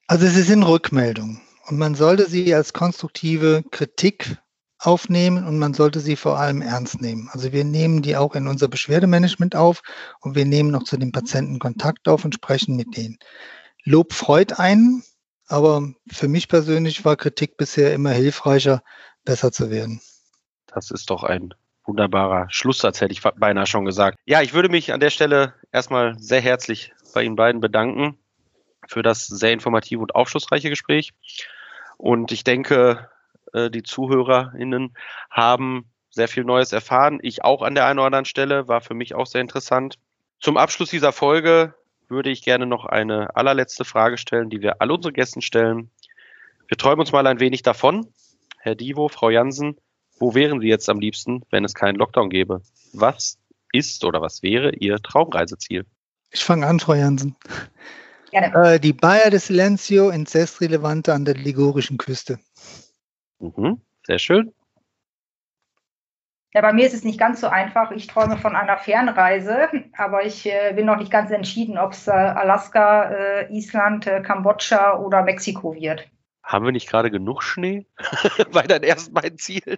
Also 0.06 0.26
sie 0.26 0.42
sind 0.42 0.62
Rückmeldungen 0.62 1.42
und 1.66 1.76
man 1.76 1.94
sollte 1.94 2.26
sie 2.26 2.54
als 2.54 2.72
konstruktive 2.72 3.62
Kritik 3.70 4.38
aufnehmen 4.78 5.44
und 5.44 5.58
man 5.58 5.74
sollte 5.74 6.00
sie 6.00 6.16
vor 6.16 6.38
allem 6.38 6.62
ernst 6.62 7.02
nehmen. 7.02 7.28
Also 7.32 7.52
wir 7.52 7.64
nehmen 7.64 8.00
die 8.00 8.16
auch 8.16 8.34
in 8.34 8.46
unser 8.46 8.68
Beschwerdemanagement 8.68 9.54
auf 9.54 9.82
und 10.20 10.34
wir 10.34 10.46
nehmen 10.46 10.70
noch 10.70 10.84
zu 10.84 10.96
den 10.96 11.12
Patienten 11.12 11.58
Kontakt 11.58 12.08
auf 12.08 12.24
und 12.24 12.34
sprechen 12.34 12.76
mit 12.76 12.96
denen. 12.96 13.18
Lob 13.84 14.14
freut 14.14 14.58
einen, 14.58 15.02
aber 15.46 15.92
für 16.10 16.28
mich 16.28 16.48
persönlich 16.48 17.04
war 17.04 17.16
Kritik 17.16 17.58
bisher 17.58 17.92
immer 17.92 18.12
hilfreicher, 18.12 18.82
besser 19.24 19.52
zu 19.52 19.70
werden. 19.70 20.00
Das 20.68 20.90
ist 20.90 21.10
doch 21.10 21.22
ein 21.22 21.52
wunderbarer 21.88 22.46
Schlusssatz, 22.50 23.00
hätte 23.00 23.12
ich 23.12 23.22
beinahe 23.22 23.66
schon 23.66 23.84
gesagt. 23.84 24.18
Ja, 24.26 24.42
ich 24.42 24.52
würde 24.52 24.68
mich 24.68 24.92
an 24.92 25.00
der 25.00 25.10
Stelle 25.10 25.54
erstmal 25.72 26.16
sehr 26.18 26.40
herzlich 26.40 26.92
bei 27.14 27.22
Ihnen 27.22 27.36
beiden 27.36 27.60
bedanken 27.60 28.18
für 28.86 29.02
das 29.02 29.26
sehr 29.26 29.52
informative 29.52 30.00
und 30.00 30.14
aufschlussreiche 30.14 30.70
Gespräch. 30.70 31.12
Und 31.96 32.30
ich 32.30 32.44
denke, 32.44 33.08
äh, 33.52 33.70
die 33.70 33.82
ZuhörerInnen 33.82 34.94
haben 35.30 35.90
sehr 36.10 36.28
viel 36.28 36.44
Neues 36.44 36.72
erfahren. 36.72 37.18
Ich 37.22 37.44
auch 37.44 37.62
an 37.62 37.74
der 37.74 37.86
einen 37.86 37.98
oder 37.98 38.06
anderen 38.06 38.24
Stelle, 38.24 38.68
war 38.68 38.80
für 38.80 38.94
mich 38.94 39.14
auch 39.14 39.26
sehr 39.26 39.40
interessant. 39.40 39.98
Zum 40.40 40.56
Abschluss 40.56 40.90
dieser 40.90 41.12
Folge 41.12 41.74
würde 42.08 42.30
ich 42.30 42.42
gerne 42.42 42.66
noch 42.66 42.86
eine 42.86 43.34
allerletzte 43.36 43.84
Frage 43.84 44.16
stellen, 44.16 44.50
die 44.50 44.62
wir 44.62 44.80
all 44.80 44.90
unsere 44.90 45.12
Gästen 45.12 45.42
stellen. 45.42 45.90
Wir 46.66 46.76
träumen 46.76 47.00
uns 47.00 47.12
mal 47.12 47.26
ein 47.26 47.40
wenig 47.40 47.62
davon. 47.62 48.12
Herr 48.58 48.74
Divo, 48.74 49.08
Frau 49.08 49.30
Jansen, 49.30 49.78
wo 50.18 50.34
wären 50.34 50.60
Sie 50.60 50.68
jetzt 50.68 50.88
am 50.88 51.00
liebsten, 51.00 51.42
wenn 51.50 51.64
es 51.64 51.74
keinen 51.74 51.96
Lockdown 51.96 52.30
gäbe? 52.30 52.62
Was 52.92 53.38
ist 53.72 54.04
oder 54.04 54.20
was 54.20 54.42
wäre 54.42 54.74
Ihr 54.74 54.96
Traumreiseziel? 54.98 55.84
Ich 56.30 56.44
fange 56.44 56.66
an, 56.66 56.80
Frau 56.80 56.94
Jansen. 56.94 57.36
Äh, 58.30 58.78
die 58.78 58.92
Bayer 58.92 59.30
de 59.30 59.38
Silencio 59.38 60.10
in 60.10 60.26
Cestri 60.26 60.66
Levante 60.66 61.14
an 61.14 61.24
der 61.24 61.34
ligurischen 61.34 61.96
Küste. 61.96 62.38
Mhm, 63.38 63.80
sehr 64.06 64.18
schön. 64.18 64.52
Ja, 66.54 66.62
bei 66.62 66.72
mir 66.72 66.86
ist 66.86 66.94
es 66.94 67.04
nicht 67.04 67.20
ganz 67.20 67.40
so 67.40 67.46
einfach. 67.46 67.90
Ich 67.90 68.06
träume 68.06 68.36
von 68.38 68.56
einer 68.56 68.78
Fernreise, 68.78 69.68
aber 69.96 70.24
ich 70.24 70.46
äh, 70.46 70.72
bin 70.74 70.86
noch 70.86 70.96
nicht 70.96 71.10
ganz 71.10 71.30
entschieden, 71.30 71.78
ob 71.78 71.92
es 71.92 72.08
äh, 72.08 72.10
Alaska, 72.10 73.10
äh, 73.10 73.54
Island, 73.54 74.06
äh, 74.06 74.22
Kambodscha 74.22 74.98
oder 74.98 75.22
Mexiko 75.22 75.74
wird. 75.74 76.08
Haben 76.48 76.64
wir 76.64 76.72
nicht 76.72 76.88
gerade 76.88 77.10
genug 77.10 77.42
Schnee 77.42 77.84
bei 78.52 78.62
deinen 78.62 78.82
ersten 78.82 79.12
beiden 79.12 79.38
Zielen? 79.38 79.76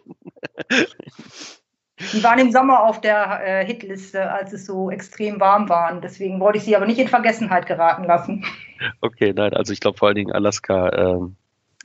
Die 2.12 2.22
waren 2.22 2.38
im 2.38 2.52
Sommer 2.52 2.84
auf 2.84 3.00
der 3.00 3.40
äh, 3.44 3.66
Hitliste, 3.66 4.30
als 4.30 4.52
es 4.52 4.66
so 4.66 4.88
extrem 4.88 5.40
warm 5.40 5.68
war. 5.68 6.00
Deswegen 6.00 6.38
wollte 6.38 6.58
ich 6.58 6.64
sie 6.64 6.76
aber 6.76 6.86
nicht 6.86 7.00
in 7.00 7.08
Vergessenheit 7.08 7.66
geraten 7.66 8.04
lassen. 8.04 8.46
Okay, 9.00 9.32
nein, 9.34 9.52
also 9.52 9.72
ich 9.72 9.80
glaube 9.80 9.98
vor 9.98 10.08
allen 10.08 10.14
Dingen 10.14 10.32
Alaska 10.32 10.90
ähm, 10.92 11.36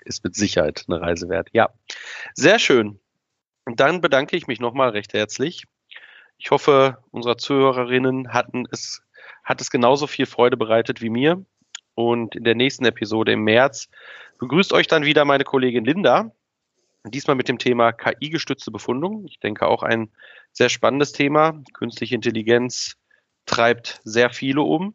ist 0.05 0.23
mit 0.23 0.35
Sicherheit 0.35 0.85
eine 0.87 1.01
Reise 1.01 1.29
wert. 1.29 1.49
Ja, 1.51 1.71
sehr 2.35 2.59
schön. 2.59 2.99
Und 3.65 3.79
dann 3.79 4.01
bedanke 4.01 4.37
ich 4.37 4.45
mich 4.45 4.59
nochmal 4.59 4.89
recht 4.89 5.13
herzlich. 5.13 5.65
Ich 6.37 6.51
hoffe, 6.51 6.99
unsere 7.09 7.37
Zuhörerinnen 7.37 8.33
hatten 8.33 8.65
es, 8.71 9.01
hat 9.43 9.61
es 9.61 9.71
genauso 9.71 10.05
viel 10.05 10.27
Freude 10.27 10.57
bereitet 10.57 11.01
wie 11.01 11.09
mir. 11.09 11.43
Und 11.95 12.35
in 12.35 12.43
der 12.43 12.55
nächsten 12.55 12.85
Episode 12.85 13.31
im 13.31 13.43
März 13.43 13.89
begrüßt 14.37 14.73
euch 14.73 14.87
dann 14.87 15.05
wieder 15.05 15.25
meine 15.25 15.45
Kollegin 15.45 15.85
Linda. 15.85 16.31
Diesmal 17.05 17.35
mit 17.35 17.47
dem 17.47 17.57
Thema 17.57 17.91
KI-gestützte 17.91 18.71
Befundung. 18.71 19.25
Ich 19.25 19.39
denke 19.39 19.67
auch 19.67 19.83
ein 19.83 20.09
sehr 20.51 20.69
spannendes 20.69 21.11
Thema. 21.11 21.61
Künstliche 21.73 22.15
Intelligenz 22.15 22.97
treibt 23.45 24.01
sehr 24.03 24.29
viele 24.29 24.61
um. 24.61 24.93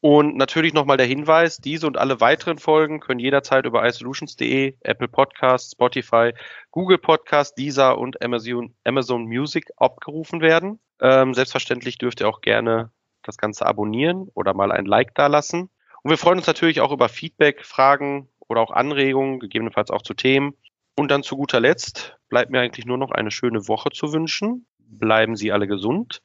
Und 0.00 0.36
natürlich 0.36 0.74
nochmal 0.74 0.98
der 0.98 1.06
Hinweis, 1.06 1.56
diese 1.58 1.86
und 1.86 1.96
alle 1.96 2.20
weiteren 2.20 2.58
Folgen 2.58 3.00
können 3.00 3.20
jederzeit 3.20 3.64
über 3.64 3.88
iSolutions.de, 3.88 4.74
Apple 4.80 5.08
Podcasts, 5.08 5.72
Spotify, 5.72 6.34
Google 6.72 6.98
Podcasts, 6.98 7.54
Deezer 7.54 7.96
und 7.96 8.22
Amazon, 8.22 8.74
Amazon 8.84 9.24
Music 9.24 9.70
abgerufen 9.78 10.42
werden. 10.42 10.78
Ähm, 11.00 11.32
selbstverständlich 11.32 11.96
dürft 11.96 12.20
ihr 12.20 12.28
auch 12.28 12.42
gerne 12.42 12.90
das 13.24 13.36
Ganze 13.36 13.66
abonnieren 13.66 14.28
oder 14.34 14.54
mal 14.54 14.72
ein 14.72 14.86
Like 14.86 15.14
dalassen. 15.14 15.70
Und 16.02 16.10
wir 16.10 16.18
freuen 16.18 16.38
uns 16.38 16.46
natürlich 16.46 16.80
auch 16.80 16.92
über 16.92 17.08
Feedback, 17.08 17.64
Fragen 17.64 18.28
oder 18.48 18.60
auch 18.60 18.70
Anregungen, 18.70 19.40
gegebenenfalls 19.40 19.90
auch 19.90 20.02
zu 20.02 20.14
Themen. 20.14 20.54
Und 20.96 21.10
dann 21.10 21.22
zu 21.22 21.36
guter 21.36 21.60
Letzt 21.60 22.16
bleibt 22.28 22.50
mir 22.50 22.60
eigentlich 22.60 22.86
nur 22.86 22.98
noch 22.98 23.10
eine 23.10 23.30
schöne 23.30 23.66
Woche 23.68 23.90
zu 23.90 24.12
wünschen. 24.12 24.66
Bleiben 24.78 25.34
Sie 25.34 25.50
alle 25.50 25.66
gesund 25.66 26.22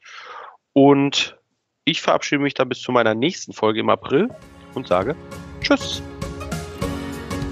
und 0.74 1.38
ich 1.86 2.02
verabschiede 2.02 2.42
mich 2.42 2.54
dann 2.54 2.70
bis 2.70 2.82
zu 2.82 2.92
meiner 2.92 3.16
nächsten 3.16 3.54
Folge 3.54 3.80
im 3.80 3.90
April 3.90 4.30
und 4.76 4.88
sage 4.88 5.16
Tschüss. 5.62 6.04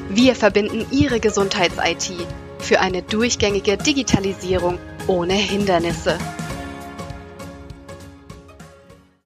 Wir 0.09 0.35
verbinden 0.35 0.85
Ihre 0.91 1.19
Gesundheits-IT 1.19 2.27
für 2.59 2.79
eine 2.79 3.01
durchgängige 3.01 3.77
Digitalisierung 3.77 4.79
ohne 5.07 5.33
Hindernisse. 5.33 6.17